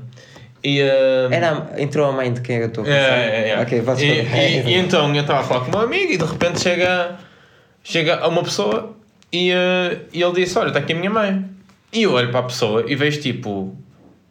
[0.62, 0.82] E.
[0.82, 3.16] ah, Era, entrou a mãe de quem eu estou a É, pensar.
[3.18, 3.60] é, é.
[3.62, 6.16] Ok, podes e, e, e então eu estava a falar com o meu amigo e
[6.18, 7.16] de repente chega,
[7.82, 8.94] chega a uma pessoa
[9.32, 11.44] e, eh, e ele disse: Olha, está aqui a minha mãe.
[11.92, 13.76] E eu olho para a pessoa e vejo tipo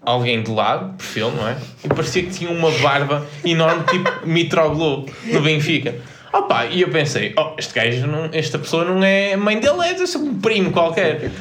[0.01, 1.57] alguém de lado, perfil, não é?
[1.83, 5.95] E parecia que tinha uma barba enorme, tipo Mitroglou, do Benfica.
[6.31, 10.17] Opa, e eu pensei, oh, este gajo, não, esta pessoa não é mãe dele, é
[10.17, 11.31] um primo qualquer.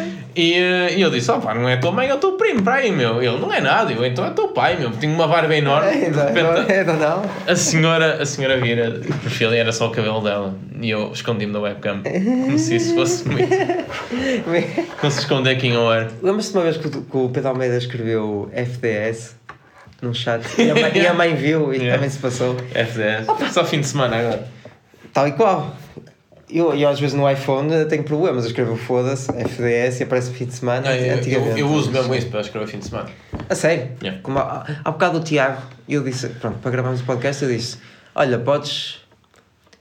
[0.41, 0.53] E,
[0.97, 3.21] e eu disse, opa, não é tua mãe, é o teu primo, para aí, meu.
[3.21, 4.93] Ele, não é nada, eu, então é teu pai, meu.
[4.93, 5.91] Tinha uma barba enorme.
[5.91, 7.23] de É, não, repente, é, não, não.
[7.47, 10.55] a senhora, a senhora vira o perfil e era só o cabelo dela.
[10.81, 12.03] E eu escondi-me da webcam.
[12.05, 13.49] Como se isso fosse muito.
[15.01, 16.09] Como se esconder quem eu era.
[16.23, 19.35] Lembras-te de uma vez que, o- que o Pedro Almeida escreveu FDS
[20.01, 21.95] num chat e a mãe, e a mãe viu e Yeah.
[21.99, 22.57] também se passou?
[22.75, 23.53] FDS.
[23.53, 24.47] Só fim de semana agora.
[25.13, 25.77] Tal e qual.
[26.51, 30.47] Eu, eu às vezes no iPhone tenho problemas, eu escrevo foda-se, FDS e aparece fim
[30.47, 30.83] de semana.
[30.83, 33.11] Não, eu, eu, eu uso mesmo isso para escrever fim de semana.
[33.49, 33.91] A sério?
[34.03, 34.21] Yeah.
[34.23, 37.79] Como há, há bocado o Tiago, eu disse, pronto, para gravarmos o podcast, eu disse:
[38.15, 39.01] Olha, podes,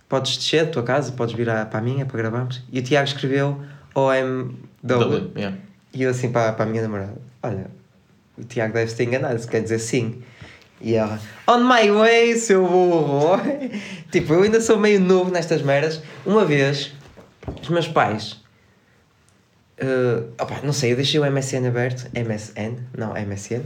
[0.08, 2.62] podes descer da tua casa, podes vir à- para a minha para gravarmos.
[2.72, 3.62] E o Tiago escreveu
[3.94, 4.52] OMW.
[4.84, 5.58] W, yeah.
[5.94, 7.68] E eu assim para, para a minha namorada: Olha,
[8.38, 10.22] o Tiago deve ter enganado, isso quer dizer sim.
[10.80, 13.40] E ela, on my way, seu burro.
[14.12, 16.02] tipo, eu ainda sou meio novo nestas merdas.
[16.26, 16.94] Uma vez,
[17.62, 18.40] os meus pais,
[19.78, 23.64] eh, opa, não sei, eu deixei o MSN aberto, MSN, não, MSN,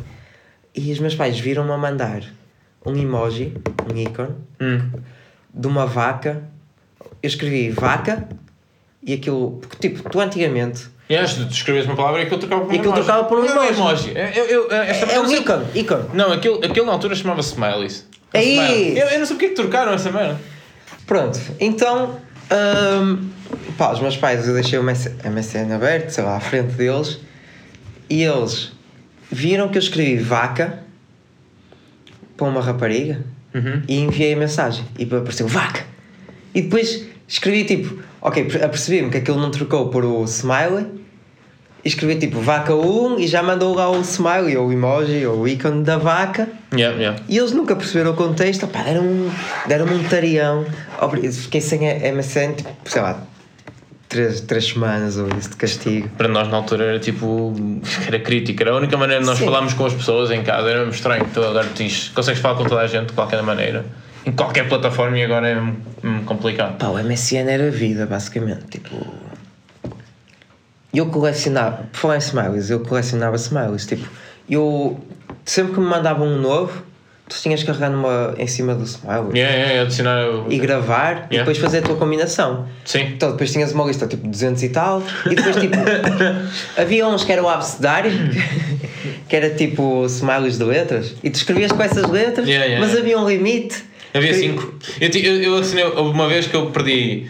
[0.73, 2.23] e os meus pais viram-me a mandar
[2.85, 3.53] um emoji,
[3.93, 4.89] um ícone, Hum.
[5.53, 6.43] de uma vaca.
[7.21, 8.27] Eu escrevi vaca
[9.03, 12.69] e aquilo, porque tipo, tu antigamente E antes de escreveres uma palavra, aquilo trocava por
[12.69, 13.05] um E aquilo emoji.
[13.05, 14.13] trocava por um Não é emoji.
[14.35, 16.03] Eu, eu, esta é um ícone, ícone.
[16.13, 18.07] Não, aquilo, aquilo na altura chamava Smileys.
[18.33, 18.89] Um É smile.
[18.91, 18.97] isso.
[18.99, 20.39] Eu, eu não sei porque é que trocaram essa merda.
[21.05, 22.17] Pronto, então,
[23.03, 23.29] hum,
[23.77, 27.19] pá, os meus pais, eu deixei o MS MSN aberto, sei lá, à frente deles,
[28.09, 28.71] e eles
[29.29, 30.79] viram que eu escrevi vaca
[32.37, 33.21] para uma rapariga
[33.53, 33.81] Uhum.
[33.85, 35.85] e enviei a mensagem e apareceu vaca.
[36.55, 40.85] E depois escrevi tipo, ok, apercebi-me que aquilo não trocou por o smiley,
[41.83, 45.47] escrevi tipo vaca 1 e já mandou lá o smiley, ou o emoji, ou o
[45.47, 46.47] ícone da vaca.
[46.73, 47.21] Yeah, yeah.
[47.27, 49.31] E eles nunca perceberam o contexto, opá, deram-me um,
[49.67, 50.65] deram um tarião.
[51.31, 53.23] Fiquei sem MSN, tipo, sei lá,
[54.11, 56.09] três, três semanas ou isso de castigo.
[56.17, 57.53] Para nós na altura era tipo.
[58.05, 58.63] Era crítica.
[58.63, 59.45] Era a única maneira de nós Sim.
[59.45, 60.69] falarmos com as pessoas em casa.
[60.69, 61.25] Era mesmo estranho.
[61.33, 63.85] Tu agora tens, consegues falar com toda a gente de qualquer maneira.
[64.25, 66.77] Em qualquer plataforma e agora é complicado.
[66.77, 68.65] Pá, o MSN era a vida, basicamente.
[68.69, 69.30] Tipo.
[70.93, 73.85] Eu colecionava, por falar em smileys, eu colecionava smileys.
[73.85, 74.05] Tipo,
[74.49, 74.99] eu
[75.45, 76.83] sempre que me mandavam um novo,
[77.29, 80.25] tu tinhas que carregar numa, em cima do smiley Yeah, yeah, adicionar.
[80.27, 81.37] o- e gravar e Yeah.
[81.39, 82.67] depois fazer a tua combinação.
[82.83, 83.03] Sim.
[83.15, 85.77] Então depois tinhas uma lista tipo 200 e tal, e depois tipo.
[86.77, 88.11] havia uns que era o abecedário,
[89.29, 93.17] que era tipo smileys de letras, e tu escrevias com essas letras, Yeah, mas havia
[93.17, 93.83] um limite.
[94.13, 94.73] Havia Escrevi- cinco.
[94.99, 95.85] Eu, ti- eu, eu assinei.
[95.85, 97.27] Uma vez que eu perdi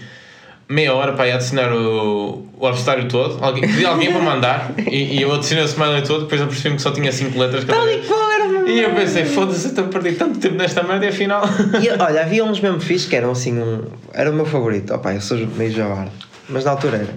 [0.71, 3.43] meia hora para ir adicionar o, o abecedário todo.
[3.43, 6.21] Alguém, pedi alguém para mandar e, e eu adicionei o smiley todo.
[6.23, 8.07] Depois eu percebi que só tinha cinco letras cada Tal e vez.
[8.07, 11.05] qual era uma E eu pensei, foda-se, eu estou a perder tanto tempo nesta merda
[11.05, 11.43] e afinal.
[11.81, 13.83] E olha, havia uns mesmo fixos que eram assim um.
[14.13, 14.93] Era o meu favorito.
[14.93, 16.07] Opa, eu sou meio javar.
[16.49, 17.15] Mas na altura era.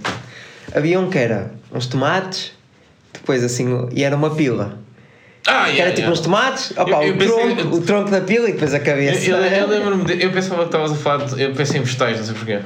[0.79, 2.53] Havia um que era uns tomates,
[3.12, 3.88] depois assim.
[3.93, 4.79] E era uma pila.
[5.47, 6.12] Ah, Que yeah, era tipo yeah.
[6.12, 8.79] uns tomates, opa, Eu- eu o, pensei- tronco, o tronco da pila e depois a
[8.79, 9.31] Eu, cabeça.
[9.31, 12.25] eu, eu lembro-me, eu pensava que estavas a falar, de, eu pensei em vegetais, não
[12.25, 12.59] sei porquê.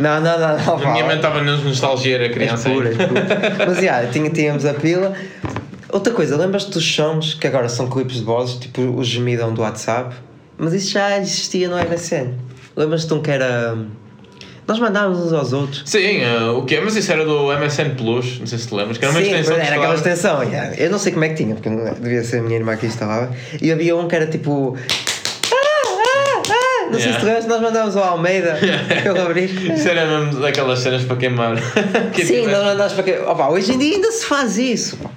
[0.00, 0.74] Não, não, não, não.
[0.88, 2.70] A minha mente estava na nostalgia, era És criança.
[2.70, 3.02] pura, ainda.
[3.02, 3.66] és pura.
[3.68, 5.12] Mas já, tinha, tínhamos a pila.
[5.92, 9.60] Outra coisa, lembras-te dos sons que agora são clipes de voz, tipo o gemidão do
[9.62, 10.14] WhatsApp?
[10.56, 12.32] Mas isso já existia no MSN.
[12.76, 13.76] Lembras-te de um que era.
[14.68, 15.82] Nós mandávamos uns aos outros.
[15.84, 16.80] Sim, eh, o que é?
[16.80, 19.26] Mas isso era do MSN Plus, não sei se te lembras, que era uma Sim,
[19.30, 20.42] extensão era aquela extensão.
[20.44, 20.76] yeah.
[20.76, 21.68] Eu não sei como é que tinha, porque
[22.00, 23.30] devia ser a minha irmã que instalava.
[23.60, 24.76] E havia um que era tipo.
[26.90, 27.24] Não sei se Yeah.
[27.24, 29.72] lembras, nós mandávamos ao Almeida para ele abrir.
[29.72, 31.56] Isso era mesmo daquelas cenas para queimar.
[32.12, 33.18] Que Sim, nós mandávamos para quê?
[33.26, 34.96] Opa, hoje em dia ainda se faz isso.
[34.96, 35.10] pá.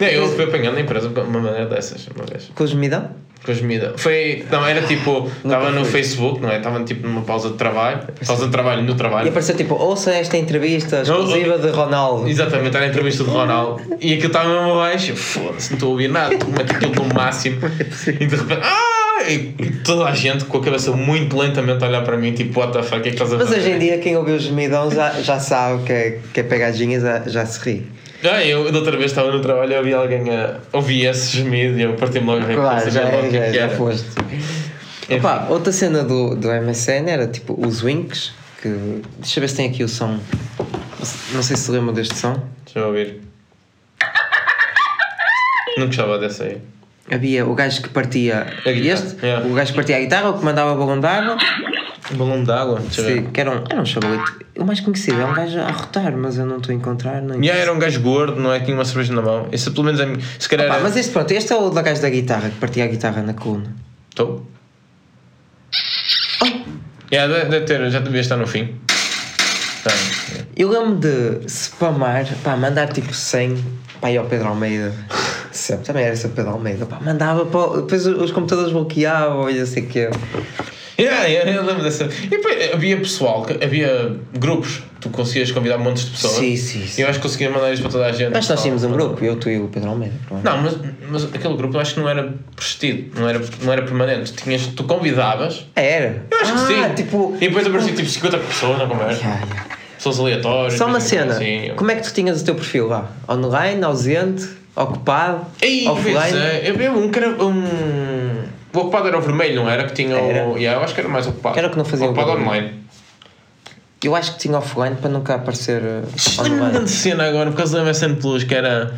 [0.00, 2.50] Eu fui apanhando na empresa com uma maneira dessas, uma vez.
[2.54, 3.10] Com gemidão?
[3.46, 3.98] Com.
[3.98, 4.44] Foi.
[4.50, 5.30] Não, era tipo.
[5.44, 5.84] Estava no.
[5.84, 6.56] Facebook, não é?
[6.56, 8.00] Estava tipo numa pausa de trabalho.
[8.26, 9.28] Pausa de trabalho no E trabalho.
[9.28, 12.26] apareceu tipo, ouça esta entrevista exclusiva de Ronaldo.
[12.26, 13.82] Exatamente, era a entrevista do Ronaldo.
[14.00, 15.14] E aquilo estava mesmo abaixo.
[15.14, 16.36] Foda-se, não estou a ouvir nada.
[16.38, 17.60] Tu metes aquilo no máximo.
[18.08, 18.60] E de repente.
[18.62, 18.93] Ah!
[19.22, 22.72] E toda a gente com a cabeça muito lentamente a olhar para mim, tipo, what
[22.72, 23.60] the fuck, o que é que estás a Mas fazer?
[23.60, 27.00] hoje em dia quem ouviu o gemidão já, já sabe que é, que é pegadinha
[27.00, 27.86] já, já se ri.
[28.22, 30.56] Ah, eu da outra vez estava no trabalho e ouvi alguém a.
[30.72, 32.54] ouvi esse gemido e eu parti-me logo a rir.
[32.56, 33.76] Claro, já, logo o que já, é que já era.
[33.76, 34.06] foste.
[35.10, 38.68] Opa, outra cena do, do MSN era tipo os Winks, que.
[39.18, 40.18] Deixa eu ver se tem aqui o som.
[41.32, 42.42] Não sei se lembram deste som.
[42.64, 43.20] Deixa eu ouvir.
[45.76, 46.58] Não gostava dessa aí.
[47.10, 49.46] Havia o gajo que partia A este, yeah.
[49.46, 51.36] o gajo que partia a guitarra, o que mandava balão d'água,
[52.12, 52.80] balão de água?
[52.80, 53.14] Deixa eu ver.
[53.24, 54.44] sim, que era um, era um chavalito.
[54.58, 57.20] O mais conhecido é um gajo a rotar, mas eu não estou a encontrar.
[57.20, 58.60] Nem Yeah, era um gajo gordo, não é?
[58.60, 59.48] Tinha uma cerveja na mão.
[59.52, 60.06] Isso pelo menos é.
[60.38, 60.66] Se calhar.
[60.66, 62.86] Opa, era- mas este pronto, este é o da gajo da guitarra, que partia a
[62.88, 63.74] guitarra na coluna.
[64.08, 64.46] Estou?
[67.12, 68.74] Yeah, deve, deve ter, já devia estar no fim.
[69.84, 69.90] Tá.
[70.56, 73.62] Eu lembro de spamar, pá, mandar tipo 100
[74.00, 74.92] pá, ao Pedro Almeida.
[75.64, 77.80] Sempre, também era sempre Pedro Almeida, pá, mandava para.
[77.80, 80.10] Depois os computadores bloqueavam e o que.
[80.98, 82.04] Yeah, yeah, eu lembro dessa.
[82.04, 86.34] E depois havia pessoal, havia grupos, tu conseguias convidar montes de pessoas.
[86.34, 87.02] Sim, sim, E sim.
[87.02, 88.34] eu acho que conseguia mandar isso para toda a gente.
[88.34, 90.14] Mas nós tínhamos um grupo, eu, tu e o Pedro Almeida.
[90.30, 90.76] Não, mas,
[91.08, 94.34] mas aquele grupo eu acho que não era prestido, não era, não era permanente.
[94.34, 95.64] Tinhas, tu convidavas.
[95.74, 96.26] Era?
[96.30, 96.94] Eu acho ah, que sim.
[96.94, 97.34] tipo.
[97.40, 99.22] E depois aparecia tipo 50 pessoas na conversa.
[99.22, 99.66] Ya, ya.
[99.96, 100.74] Pessoas aleatórias.
[100.74, 101.32] Só uma depois, cena.
[101.32, 103.10] Assim, Como é que tu tinhas o teu perfil lá?
[103.26, 107.10] Online, ausente, ocupado, Ei, pois é, eu vi um
[107.44, 108.44] um.
[108.72, 109.84] O ocupado era o vermelho, não era?
[109.84, 110.48] Que tinha Era.
[110.48, 110.56] o.
[110.58, 111.56] Yeah, eu acho que era mais ocupado.
[111.58, 112.84] Era o que não fazia Ocupado online.
[114.02, 117.78] Eu acho que tinha offline para nunca aparecer uh, Lembro-me de cena agora por causa
[117.78, 118.94] da MSN Plus que era.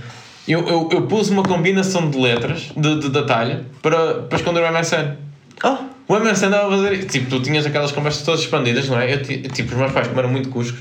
[0.48, 4.72] Eu, eu, eu pus uma combinação de letras de, de, talha para, para esconder o
[4.72, 5.16] MSN.
[5.62, 5.76] Oh,
[6.08, 7.04] O MSN dava a fazer.
[7.04, 9.12] Tipo, tu tinhas aquelas conversas todas expandidas, não é?
[9.12, 10.80] Eu, ti- tipo, os meus pais, como eram muito cuscos,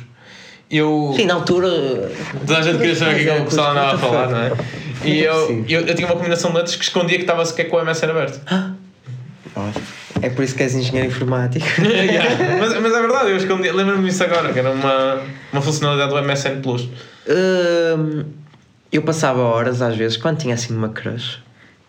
[0.70, 1.14] eu.
[1.16, 2.12] sim, na altura.
[2.46, 4.40] Toda a gente queria saber o que é que o pessoal andava a falar, não
[4.40, 4.52] é?
[5.04, 7.66] E é eu, eu, eu tinha uma combinação de letras que escondia que estava sequer
[7.66, 8.40] com o MSN aberto.
[10.22, 11.66] É por isso que és engenheiro informático.
[11.82, 12.58] Yeah.
[12.60, 13.70] mas, mas é verdade, eu escondi.
[13.72, 15.22] Lembro-me disso agora, que era uma,
[15.54, 16.90] uma funcionalidade do MSN Plus.
[17.28, 18.24] Hum,
[18.92, 21.40] eu passava horas, às vezes, quando tinha assim uma crush,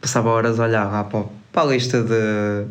[0.00, 2.66] passava horas a olhar lá para, o- para a lista de,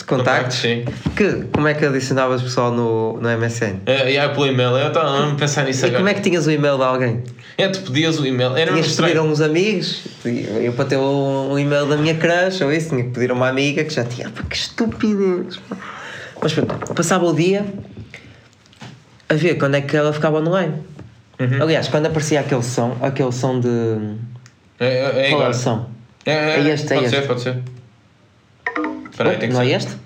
[0.00, 0.56] de contactos.
[0.58, 0.84] Sim.
[1.16, 3.76] Que, como é que adicionavas pessoal no, no MSN?
[3.86, 5.98] É, e aí pelo e-mail, eu estava a pensar nisso E agora.
[5.98, 7.22] como é que tinhas o e-mail de alguém?
[7.58, 8.56] É, tu pedias o e-mail.
[8.56, 12.62] Era Tinhas que pedir a uns amigos, eu para ter um, e-mail da minha crush
[12.62, 14.30] ou isso, tinha que pedir a uma amiga que já tinha.
[14.30, 15.60] Pá, que estupidez!
[16.42, 17.66] Mas pronto, passava o dia
[19.28, 20.74] a ver quando é que ela ficava online.
[21.38, 21.62] Uhum.
[21.62, 23.68] Aliás, quando aparecia aquele som, aquele som de.
[24.78, 25.90] É, é, é Qual é o som?
[26.24, 27.16] É, é, É este, é pode este.
[27.16, 27.58] ser, pode ser.
[29.20, 29.70] Espera aí, tem que não ser.
[29.70, 29.96] é este?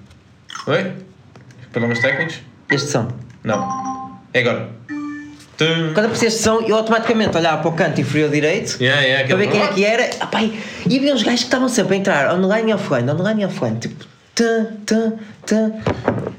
[0.67, 0.93] Oi?
[1.71, 2.41] Problemas técnicos?
[2.69, 3.09] Este som.
[3.45, 4.19] Não.
[4.33, 4.69] É agora.
[5.57, 5.93] Tum.
[5.95, 9.37] Quando aparecia este som, eu automaticamente olhava para o canto inferior direito Yeah, yeah, para
[9.37, 10.11] ver quem é que era.
[10.19, 13.43] Ah, pá, e havia uns gajos que estavam sempre a entrar online e offline, online
[13.43, 14.05] e offline, tipo.
[14.35, 15.13] Tã, tã,
[15.47, 15.73] tã,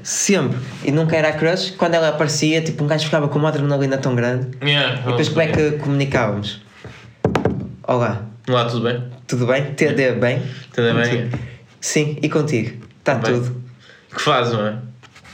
[0.02, 0.58] sempre.
[0.84, 1.70] E nunca era a crush.
[1.78, 4.48] Quando ela aparecia, tipo, um gajo ficava com uma adrenalina tão grande.
[4.62, 6.60] Yeah, E depois, como é que comunicávamos?
[7.84, 9.02] Olá, Lá, tudo bem?
[9.26, 9.64] tudo bem?
[9.72, 10.42] TD bem?
[10.74, 11.30] Tudo bem?
[11.86, 12.84] Sim, e contigo?
[12.98, 13.34] Está Bem.
[13.34, 13.62] tudo.
[14.12, 14.78] que fazes, não é?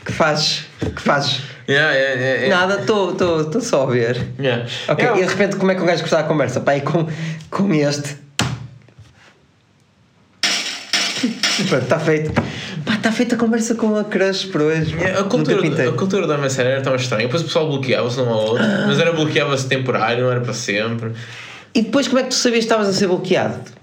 [0.05, 0.67] Que fazes?
[0.79, 1.41] Que fazes?
[1.67, 2.57] Yeah, yeah, yeah.
[2.57, 4.21] Nada, estou só a ver.
[4.39, 4.67] Yeah.
[4.87, 6.61] Ok, e de repente como é que o gajo gostava da conversa?
[6.61, 7.09] Pá, e com,
[7.49, 8.19] com este.
[11.69, 12.33] Pronto, está feito.
[12.85, 14.95] Pá, está feita a conversa com a crush por hoje.
[14.95, 17.25] Yeah, a, cultura, a cultura da MSN era tão estranha.
[17.25, 21.13] Depois o pessoal bloqueava-se um ao outro, mas era bloqueava-se temporário, não era para sempre.
[21.75, 23.81] E depois como é que tu sabias que estavas a ser bloqueado?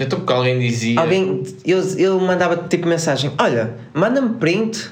[0.00, 1.00] Então porque alguém dizia.
[1.00, 4.90] Alguém, eu, eu mandava tipo mensagem: Olha, manda-me print.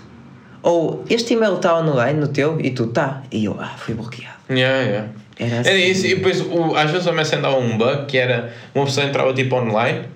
[0.63, 3.23] Ou este e-mail está online no teu e tu tá.
[3.31, 4.35] E eu, ah, fui bloqueado.
[4.51, 5.09] Yeah, yeah.
[5.39, 5.91] Era Era assim.
[5.91, 9.07] isso, e depois o, às vezes o MSN dava um bug que era uma pessoa
[9.07, 10.07] entrava tipo online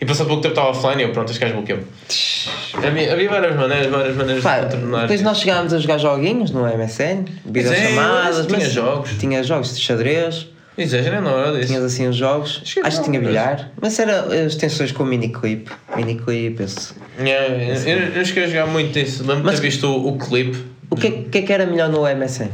[0.00, 1.80] e passado pouco tempo estava offline e eu pronto, este gajo bloqueou.
[2.74, 5.00] Havia, havia várias maneiras, várias maneiras Pá, de contornar.
[5.02, 9.10] depois nós chegámos a jogar joguinhos no MSN, videochamadas, é, tinha mas- jogos.
[9.18, 10.46] Tinha jogos de xadrez.
[10.78, 11.68] Exagera, não era disso.
[11.68, 15.04] Tinhas assim os jogos, Acho que acho que tinha bilhar, mas era as extensões com
[15.04, 16.92] miniclip, miniclip, esse.
[17.18, 17.54] Yeah,
[17.88, 19.20] eu, eu não cheguei a jogar muito disso.
[19.22, 20.58] Lembro-me de Mas- ter visto o, o clipe.
[20.90, 22.48] O que, é- que é que era melhor no MSN?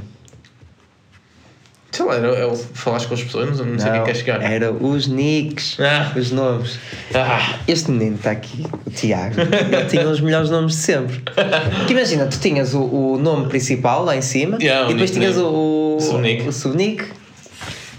[1.91, 4.11] Sei lá, era, era falares com as pessoas, não, não sei o que é que
[4.11, 4.43] é chegar.
[4.43, 6.11] era os nicks, Ah.
[6.17, 6.79] os nomes.
[7.15, 11.19] Ah, Este menino está aqui, o Tiago, ele tinha os melhores nomes de sempre.
[11.77, 15.11] Porque imagina, tu tinhas o, o nome principal lá em cima Yeah, o e depois
[15.11, 15.33] nickname.
[15.35, 16.49] tinhas o, O subnick.
[16.49, 17.05] o subnick.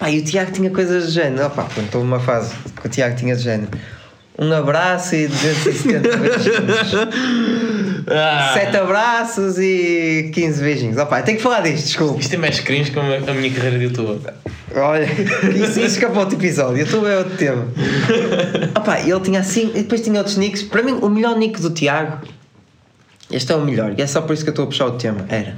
[0.03, 1.45] Pá, e o Tiago tinha coisas de género.
[1.45, 3.69] Opa, pronto, houve uma fase que o Tiago tinha de género.
[4.37, 6.93] Um abraço e 270 beijinhos.
[8.11, 8.51] ah.
[8.53, 10.97] Sete abraços e 15 beijinhos.
[10.97, 12.19] Opa, tenho que falar disto, desculpa.
[12.19, 14.19] Isto é mais cringe que a minha- carreira de YouTube.
[14.75, 15.05] Olha,
[15.55, 16.79] isso, isso escapou outro episódio.
[16.79, 17.65] YouTube é outro tema.
[18.75, 20.63] Opa, ele tinha assim, e depois tinha outros nicks.
[20.63, 22.27] Para mim, o melhor nick do Tiago,
[23.31, 24.97] este é o melhor, e é só por isso que eu estou a puxar o
[24.97, 25.25] tema.
[25.29, 25.55] Era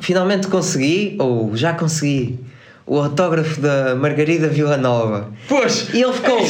[0.00, 2.40] finalmente consegui, ou já consegui,
[2.86, 5.28] o autógrafo da Margarida Villanova.
[5.48, 5.88] Pois!
[5.92, 6.44] E ele ficou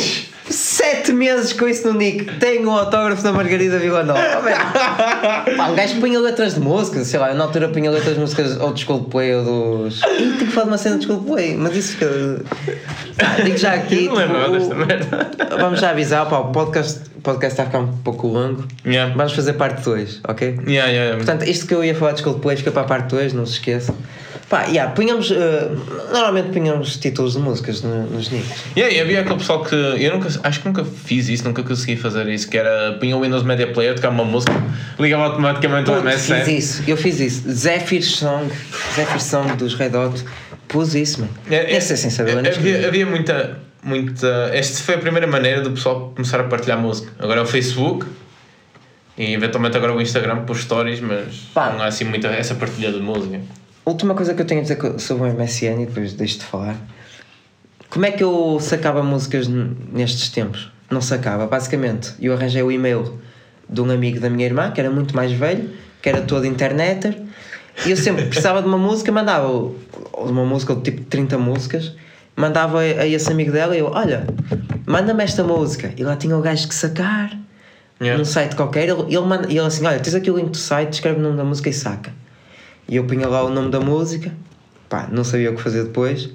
[0.50, 2.24] sete meses com isso no nick.
[2.38, 4.20] Tenho o autógrafo da Margarida Villanova.
[4.38, 4.42] Oh.
[5.56, 8.20] Pá, um gajo punha letras de músicas, sei lá, eu na altura punha letras de
[8.20, 9.44] músicas ou dos Coldplay ou
[9.84, 10.00] dos.
[10.02, 12.42] Ih, tenho que falar de uma cena dos Coldplay, mas isso fica.
[13.44, 14.08] Digo já aqui.
[14.08, 15.30] não tipo, desta merda.
[15.58, 18.64] Vamos já avisar, pá, o podcast, o podcast está a ficar um pouco longo.
[18.84, 19.14] Yeah.
[19.14, 20.60] Vamos fazer parte 2, ok?
[20.66, 21.16] Yeah, yeah.
[21.16, 23.52] Portanto, isto que eu ia falar dos Coldplay fica para a parte 2, não se
[23.52, 23.94] esqueça.
[24.52, 25.30] Pá, yeah, punhamos.
[25.30, 25.70] eh,
[26.12, 28.52] normalmente punhamos títulos de músicas no- nos nicks.
[28.76, 31.96] Yeah, e havia aquele pessoal que eu nunca, acho que nunca fiz isso, nunca consegui
[31.96, 34.52] fazer isso, que era punha o Windows Media Player, tocava uma música,
[34.98, 36.44] ligava automaticamente ao Putz, MSN.
[36.44, 37.50] fiz isso, eu fiz isso.
[37.50, 38.52] Zephyr Song,
[38.94, 40.22] Zephyr Song dos Red Hot,
[40.68, 41.32] pus isso, mano.
[41.50, 44.50] É, é, Esse é sem saber onde havia, havia muita, muita.
[44.52, 47.10] Esta foi a primeira maneira do pessoal começar a partilhar música.
[47.18, 48.04] Agora é o Facebook
[49.16, 51.70] e eventualmente agora o Instagram por stories, mas Pá.
[51.70, 53.40] não há assim muita essa partilha de música.
[53.90, 56.76] Última coisa que eu tenho a dizer sobre o MSN e depois deixo de falar.
[57.90, 60.70] Como é que eu sacava músicas nestes tempos?
[60.90, 61.46] Não sacava.
[61.46, 63.18] Basicamente, eu arranjei o e-mail
[63.68, 65.70] de um amigo da minha irmã, que era muito mais velho,
[66.00, 67.20] que era todo interneter,
[67.84, 69.78] e eu sempre precisava de uma música, mandava ou
[70.24, 71.92] de uma música, ou de tipo 30 músicas,
[72.36, 74.26] mandava a esse amigo dela e eu, olha,
[74.86, 75.92] manda-me esta música.
[75.96, 77.38] E lá tinha o gajo que sacar
[78.02, 78.18] Yeah.
[78.18, 80.94] num site qualquer, ele, ele, manda, ele assim, olha, tens aqui o link do site,
[80.94, 82.12] escreve o nome da música e saca.
[82.92, 84.30] E eu punha lá o nome da música,
[84.86, 86.28] pá, não sabia o que fazer depois.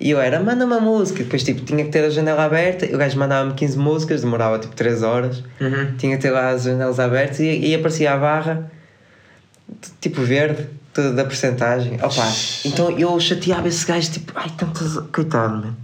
[0.00, 1.22] E eu era, manda uma música.
[1.22, 2.86] Depois, tipo, tinha que ter a janela aberta.
[2.86, 5.44] O gajo mandava-me 15 músicas, demorava tipo 3 horas.
[5.60, 5.96] Uhum.
[5.98, 8.72] Tinha que ter lá as janelas abertas e, e aparecia a barra,
[10.00, 11.98] tipo verde, toda da porcentagem.
[12.02, 12.32] Opa,
[12.64, 14.96] então eu chateava esse gajo, tipo, ai, tantas.
[15.12, 15.76] Coitado, mano.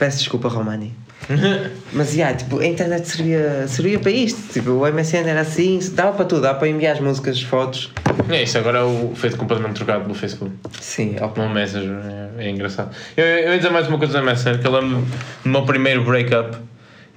[0.00, 0.92] Peço desculpa, Romani.
[1.92, 4.52] Mas, yeah, tipo, a internet servia, servia para isto.
[4.52, 7.92] Tipo, o MSN era assim, dava para tudo, dava para enviar as músicas, as fotos.
[8.28, 10.52] É, isso agora é o feito completamente trocado pelo Facebook.
[10.80, 11.42] Sim, opa.
[11.42, 11.96] No Messenger,
[12.38, 12.90] é, é engraçado.
[13.16, 15.04] Eu, eu ia dizer mais uma coisa do MSN, que eu lembro
[15.44, 16.56] do meu primeiro breakup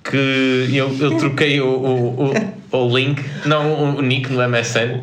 [0.04, 2.34] que eu, eu troquei o, o,
[2.72, 5.02] o, o link, não o nick no MSN,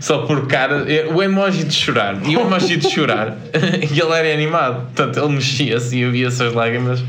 [0.00, 2.16] só por cara, o emoji de chorar.
[2.24, 6.28] E o emoji de chorar, e ele era animado, portanto ele mexia-se e eu via
[6.28, 7.02] essas lágrimas.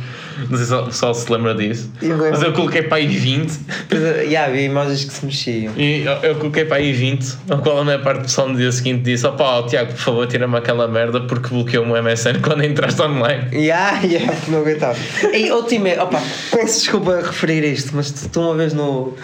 [0.50, 3.50] Não sei se o pessoal se lembra disso, Eu mas eu coloquei para aí 20
[3.90, 5.74] Depois, yeah, havia emojis que se mexiam.
[5.78, 8.56] e eu, eu coloquei para aí 20, ao qual a maior parte do pessoal no
[8.58, 12.64] dia seguinte disse: Opá, Tiago, por favor, tira-me aquela merda porque bloqueou-me o MSN quando
[12.64, 13.48] entraste online.
[13.52, 14.98] Yeah, yeah, não aguentava.
[15.34, 16.22] Ei, outro e-mail, opa,
[16.52, 19.16] peço desculpa referir isto, mas tu, tu uma vez no,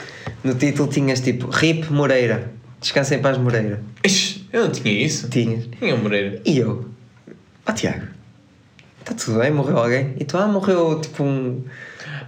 [0.44, 2.52] no título tinhas tipo RIP Moreira.
[2.82, 3.82] Descansa em paz Moreira.
[4.04, 5.30] Ixi, eu não tinha isso.
[5.30, 5.70] Tinhas.
[5.80, 6.42] Tinha o Moreira.
[6.46, 6.86] E eu?
[7.66, 8.08] Ó Tiago,
[9.04, 9.52] está tudo bem?
[9.52, 10.14] Morreu alguém?
[10.20, 11.64] E tu, ah, morreu tipo um.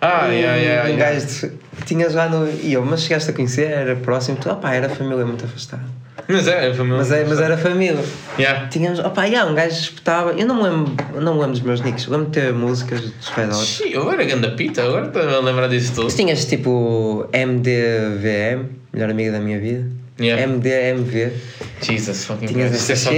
[0.02, 0.96] Ah, um, yeah, yeah, um yeah.
[0.98, 1.52] gajo de.
[1.86, 2.48] Tinhas lá no.
[2.50, 5.84] E eu, mas chegaste a conhecer, era próximo, tu, opá, era família muito afastada.
[6.28, 6.98] Mas é, foi meu.
[6.98, 8.04] Mas, é, mas era família.
[8.38, 8.68] Yeah.
[8.68, 10.32] Tínhamos, opá, yeah, um gajo espetava.
[10.32, 13.02] Eu não me lembro, não me lembro dos meus nicks, eu lembro de ter músicas
[13.02, 13.64] dos Red Hot.
[13.64, 16.08] Ixi, eu era ganda pita, agora estou a lembrar disso tudo.
[16.08, 19.86] Tu tinhas tipo MDVM, melhor amiga da minha vida.
[20.20, 20.48] Yeah.
[20.48, 21.34] MDMV.
[21.82, 22.92] Jesus fucking Tinhas Christ.
[22.92, 23.10] É só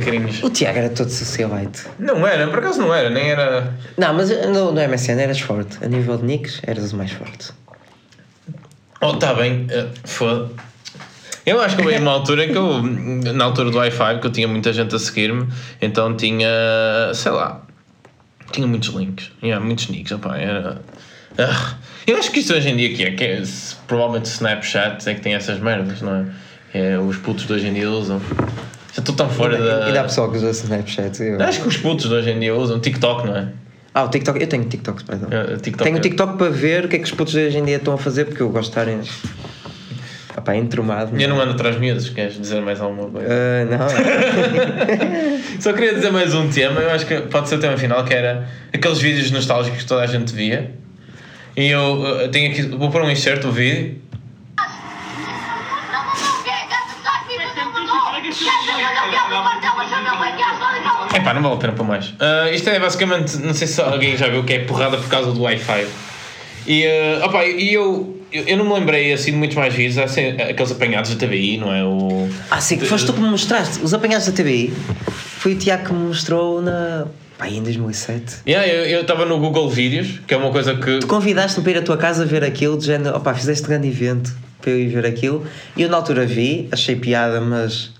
[0.00, 0.44] cringe.
[0.44, 1.82] O Tiago era todo socialite.
[1.98, 3.74] Não era, por acaso não era, nem era.
[3.98, 5.76] Não, mas no, no MSN eras forte.
[5.84, 7.52] A nível de nicks, eras o mais forte.
[9.02, 10.50] Oh, tá bem, uh, foda.
[11.44, 14.30] Eu acho que houve uma altura em que eu, na altura do Wi-Fi, que eu
[14.30, 15.48] tinha muita gente a seguir-me,
[15.80, 16.48] então tinha,
[17.14, 17.62] sei lá,
[18.52, 20.82] tinha muitos links, yeah, muitos nicks, opá, era...
[21.38, 21.74] Ah,
[22.06, 23.42] eu acho que isto hoje em dia que é, que é
[23.86, 26.24] provavelmente o Snapchat é que tem essas merdas, não é?
[26.74, 28.20] é os putos de hoje em dia usam.
[28.92, 29.88] Já estou tão fora da...
[29.88, 31.22] E dá pessoal que usa Snapchat.
[31.22, 31.40] Eu...
[31.42, 33.48] Acho que os putos de hoje em dia usam TikTok, não é?
[33.94, 34.40] Ah, o TikTok.
[34.40, 35.28] Eu tenho TikTok, perdão.
[35.30, 37.40] É, TikTok Tenho é- o TikTok para ver o que é que os putos de
[37.46, 39.00] hoje em dia estão a fazer, porque eu gosto de estar em...
[40.36, 41.20] Opá, entromado.
[41.20, 43.28] Eu não ando atrás miúdos, queres dizer mais alguma coisa?
[43.28, 43.88] Ah, não.
[45.60, 48.14] Só queria dizer mais um tema, eu acho que pode ser o tema final, que
[48.14, 50.70] era aqueles vídeos nostálgicos que toda a gente via.
[51.60, 54.00] E eu, uh, tenho aqui, vou pôr um insert do vídeo.
[61.14, 62.08] Epá, não vale a pena para mais.
[62.12, 65.32] Uh, isto é basicamente, não sei se alguém já viu que é porrada por causa
[65.32, 65.86] do Wi-Fi.
[66.66, 69.98] E, uh, opa, e eu, eu, eu não me lembrei assim de muitos mais vídeos,
[69.98, 71.84] assim, aqueles apanhados da TVI, não é?
[71.84, 73.84] O, Ah, sim, que foste tu que me mostraste.
[73.84, 74.72] Os apanhados da TVI.
[75.10, 77.06] Foi o Tiago que me mostrou na...
[77.40, 78.36] Pá, em 2007.
[78.46, 80.98] Yeah, eu estava no Google Vídeos, que é uma coisa que.
[80.98, 84.30] Tu convidaste-me para ir à tua casa ver aquilo, de género, opá, fizeste grande evento
[84.60, 85.46] para eu ir ver aquilo.
[85.74, 87.92] E eu na altura vi, achei piada, mas.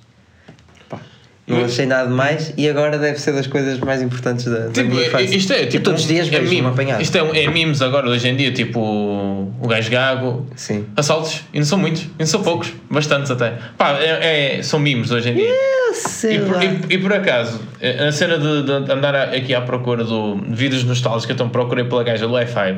[0.90, 0.98] pá,
[1.46, 2.52] não achei nada mais.
[2.54, 5.34] E agora deve ser das coisas mais importantes da, da Tipo, minha infância.
[5.34, 5.84] isto é Eu tipo.
[5.84, 6.66] todos os dias é vejo meme.
[6.66, 7.00] um apanhado.
[7.02, 10.46] Isto é, é memes agora, hoje em dia, tipo o gajo gago.
[10.54, 10.84] Sim.
[10.94, 13.54] Assaltos, e não são muitos, e não são poucos, bastantes até.
[13.78, 15.48] Pá, é, é- são memes hoje em dia.
[15.48, 16.64] Eu sei E por, lá.
[16.64, 17.60] e- e por acaso,
[18.08, 22.02] a cena de, de andar aqui à procura do, de vídeos nostálgicos, então procurei pela
[22.04, 22.76] gaja do Wi-Fi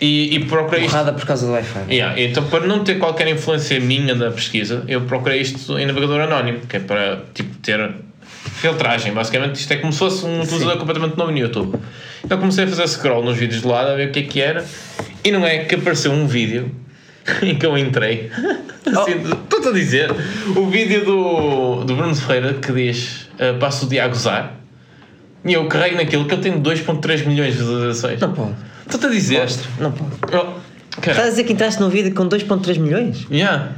[0.00, 0.90] e, e procurei isto.
[0.92, 1.92] Porrada por causa do Wi-Fi.
[1.92, 6.20] Yeah, então, para não ter qualquer influência minha da pesquisa, eu procurei isto em navegador
[6.20, 7.90] anónimo, que é para tipo, ter
[8.56, 9.12] filtragem.
[9.12, 11.78] Basicamente, isto é como se fosse um utilizador completamente novo no YouTube.
[12.24, 14.40] Então, comecei a fazer scroll nos vídeos de lado, a ver o que é que
[14.40, 14.64] era,
[15.22, 16.70] e não é que apareceu um vídeo
[17.42, 18.30] em que eu entrei.
[18.86, 20.10] Assim, Estou-te a dizer,
[20.56, 24.54] o vídeo do, do Bruno Ferreira que diz uh, Passo o dia a gozar.
[25.44, 28.20] E eu carrego naquilo que eu tenho 2.3 milhões de visualizações.
[28.20, 28.54] Não pode.
[28.84, 29.40] Estou-te a dizer.
[29.40, 29.70] Mostra.
[29.78, 30.10] Não pode.
[30.36, 30.60] Oh.
[30.98, 33.26] Estás a dizer que entraste num vídeo com 2.3 milhões?
[33.30, 33.72] Yeah.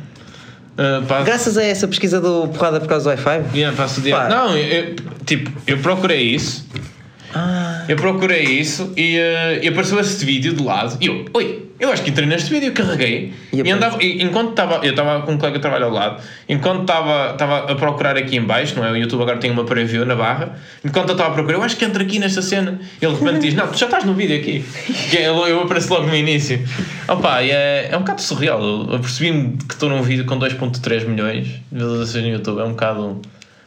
[0.72, 3.56] Uh, passo, Graças a essa pesquisa do porrada por causa do Wi-Fi?
[3.56, 4.16] yeah, passo o dia.
[4.16, 4.28] Pá.
[4.28, 6.66] Não, eu- tipo, eu procurei isso.
[7.92, 10.96] Eu procurei isso e, eh, e apareceu este vídeo de lado.
[10.98, 13.34] E eu, oi, eu acho que entrei neste vídeo, carreguei.
[13.52, 16.22] E E, andava, e enquanto estava, eu estava com um colega de trabalho ao lado,
[16.48, 18.92] enquanto estava, estava a procurar aqui em baixo, não é?
[18.92, 20.56] O YouTube agora tem uma preview na barra.
[20.82, 22.80] Enquanto eu estava a procurar, eu acho que entra aqui nesta cena.
[23.02, 24.64] Ele de repente diz: Não, tu já estás no vídeo aqui.
[25.10, 26.66] Que é- eu, eu apareço logo no início.
[27.06, 28.58] Opa, é, é um bocado surreal.
[28.62, 32.58] Eu, eu percebi-me que estou num vídeo com 2,3 milhões de visualizações no YouTube.
[32.60, 33.20] É um bocado.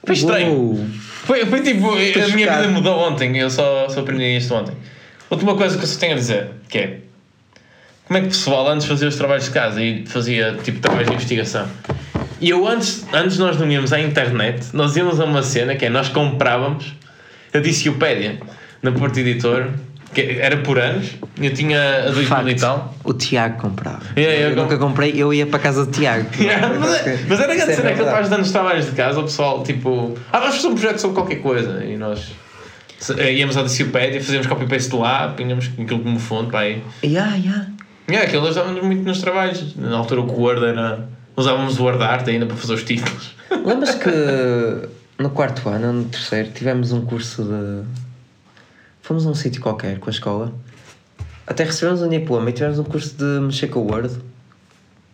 [0.03, 0.51] Foi estranho.
[0.51, 0.85] Uou.
[1.25, 2.35] Foi, foi tipo, a minha chocado.
[2.37, 4.75] vida mudou ontem, eu só, só aprendi isto ontem.
[5.29, 6.97] Última coisa que eu só tenho a dizer, que é
[8.05, 11.07] como é que o pessoal antes fazia os trabalhos de casa e fazia tipo trabalhos
[11.07, 11.67] de investigação.
[12.39, 15.85] E eu antes, antes nós não íamos à internet, nós íamos a uma cena que
[15.85, 16.93] é nós comprávamos
[17.51, 18.37] a Diciopédia
[18.83, 19.71] na Porto Editor,
[20.21, 21.11] era por anos,
[21.41, 22.93] eu tinha a 2000 e tal.
[23.03, 24.01] O Tiago comprava.
[24.17, 26.27] Yeah, eu eu nunca comprei, eu ia para a casa do Tiago.
[26.39, 29.19] Yeah, mas, é- mas era grande é cena, aquele faz dando os trabalhos de casa,
[29.19, 31.83] o pessoal tipo, ah, vamos fazer um projeto sobre qualquer coisa.
[31.83, 32.31] E nós
[33.17, 36.83] eh, íamos à Diciopédia, fazíamos copy-paste de lá, punhamos aquilo como fonte para aí.
[37.03, 37.67] Yeah, yeah.
[38.07, 39.75] É, aquilo ajudava-nos muito nos trabalhos.
[39.75, 41.07] Na altura o Word era.
[41.35, 43.35] Usávamos o Word Art ainda para fazer os títulos.
[43.65, 44.09] Lembras que
[45.19, 48.04] no quarto ano, no terceiro, tivemos um curso de.
[49.05, 50.51] Fomos a um sítio qualquer com a escola.
[51.45, 54.11] Até recebemos um diploma e tivemos um curso de mexer com o Word.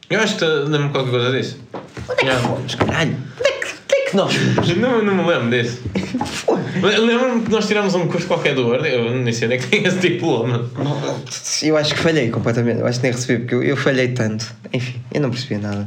[0.09, 1.59] Eu acho que lembro-me qualquer coisa disso.
[2.21, 2.41] Yeah.
[2.41, 3.17] Fomos, caralho!
[3.37, 4.77] Onde é que, onde é que nós fomos?
[4.79, 5.81] Não, não me lembro disso.
[6.81, 9.67] Lembro-me que nós tirámos um curso qualquer do Word, eu nem sei onde é que
[9.67, 10.69] tem esse diploma.
[11.61, 12.79] Eu acho que falhei completamente.
[12.79, 14.55] Eu acho que nem recebi porque eu, eu falhei tanto.
[14.71, 15.85] Enfim, eu não percebi nada.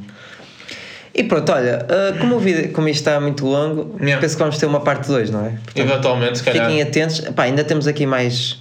[1.15, 4.21] E pronto, olha, ah, como, o vídeo, como isto está muito longo, Yeah.
[4.21, 5.51] penso que vamos ter uma parte 2, não é?
[5.51, 6.67] Portanto, Eventualmente, se calhar.
[6.67, 7.21] Fiquem atentos.
[7.21, 8.59] Pá, ainda temos aqui mais.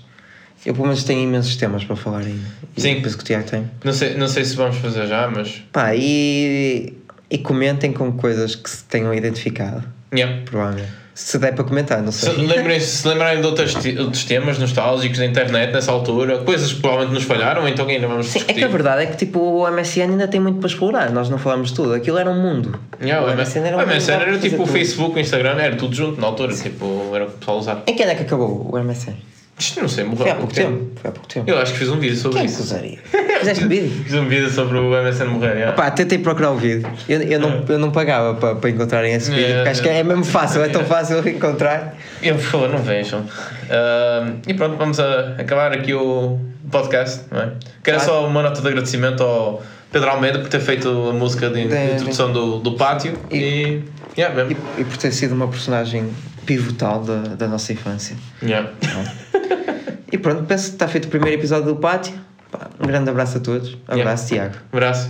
[0.66, 2.48] Eu pelo menos tenho imensos temas para falar ainda.
[2.78, 3.02] Sim.
[3.02, 3.70] Penso que o Tiago tem.
[3.84, 5.64] Não sei, não sei se vamos fazer já, mas.
[5.72, 6.94] Pá, e,
[7.30, 9.84] e comentem com coisas que se tenham identificado.
[10.14, 10.42] Yeah.
[10.46, 11.03] Provavelmente.
[11.16, 12.36] Se der para comentar, não Se sei.
[12.36, 17.14] lembrem-se se lembrarem de outros, outros temas nostálgicos da internet nessa altura, coisas que provavelmente
[17.14, 18.60] nos falharam, então ainda vamos Sim, é discutir.
[18.60, 21.12] que a verdade é que tipo, o MSN ainda tem muito para explorar.
[21.12, 21.94] Nós não falamos de tudo.
[21.94, 22.80] Aquilo era um mundo.
[23.00, 24.66] Yeah, o MSN era, o um MSN mundo era para tipo o.
[24.66, 27.84] Facebook, o Instagram, era tudo junto na altura, tipo, era o o pessoal usava.
[27.86, 29.14] Em que ano é que acabou o MSN?
[29.58, 30.92] Isto não sei, morreu Foi há pouco tempo.
[31.00, 31.50] Foi há pouco tempo.
[31.50, 32.64] Eu acho que fiz um vídeo sobre Quem é que isso.
[32.64, 32.98] usaria?
[33.40, 34.04] Fizeste vídeo?
[34.04, 35.72] Fiz um vídeo sobre o MSN morrer, yeah.
[35.74, 36.90] Pá, tentei procurar o vídeo.
[37.08, 39.46] Eu, eu, não, eu não pagava para, para encontrarem esse vídeo.
[39.46, 41.96] É, porque acho que é mesmo fácil, é tão fácil encontrar.
[42.22, 43.20] Eu, por favor, não vejam.
[43.70, 46.40] Ahm, e pronto, vamos acabar aqui o
[46.72, 47.52] podcast, não é?
[47.84, 48.12] Quero Claro.
[48.12, 51.94] só uma nota de agradecimento ao Pedro Almeida por ter feito a música de, de
[51.94, 53.38] introdução do, do pátio e...
[53.38, 53.84] E-
[54.18, 54.44] yeah.
[54.50, 56.10] E, e por ter sido uma personagem
[56.46, 58.16] pivotal da, da nossa infância.
[58.42, 58.70] Yeah.
[60.14, 62.14] E pronto, penso que está feito o primeiro episódio do Pátio.
[62.52, 63.76] Pá, um grande abraço a todos.
[63.88, 64.54] Abraço, Tiago.
[64.72, 65.10] Abraço.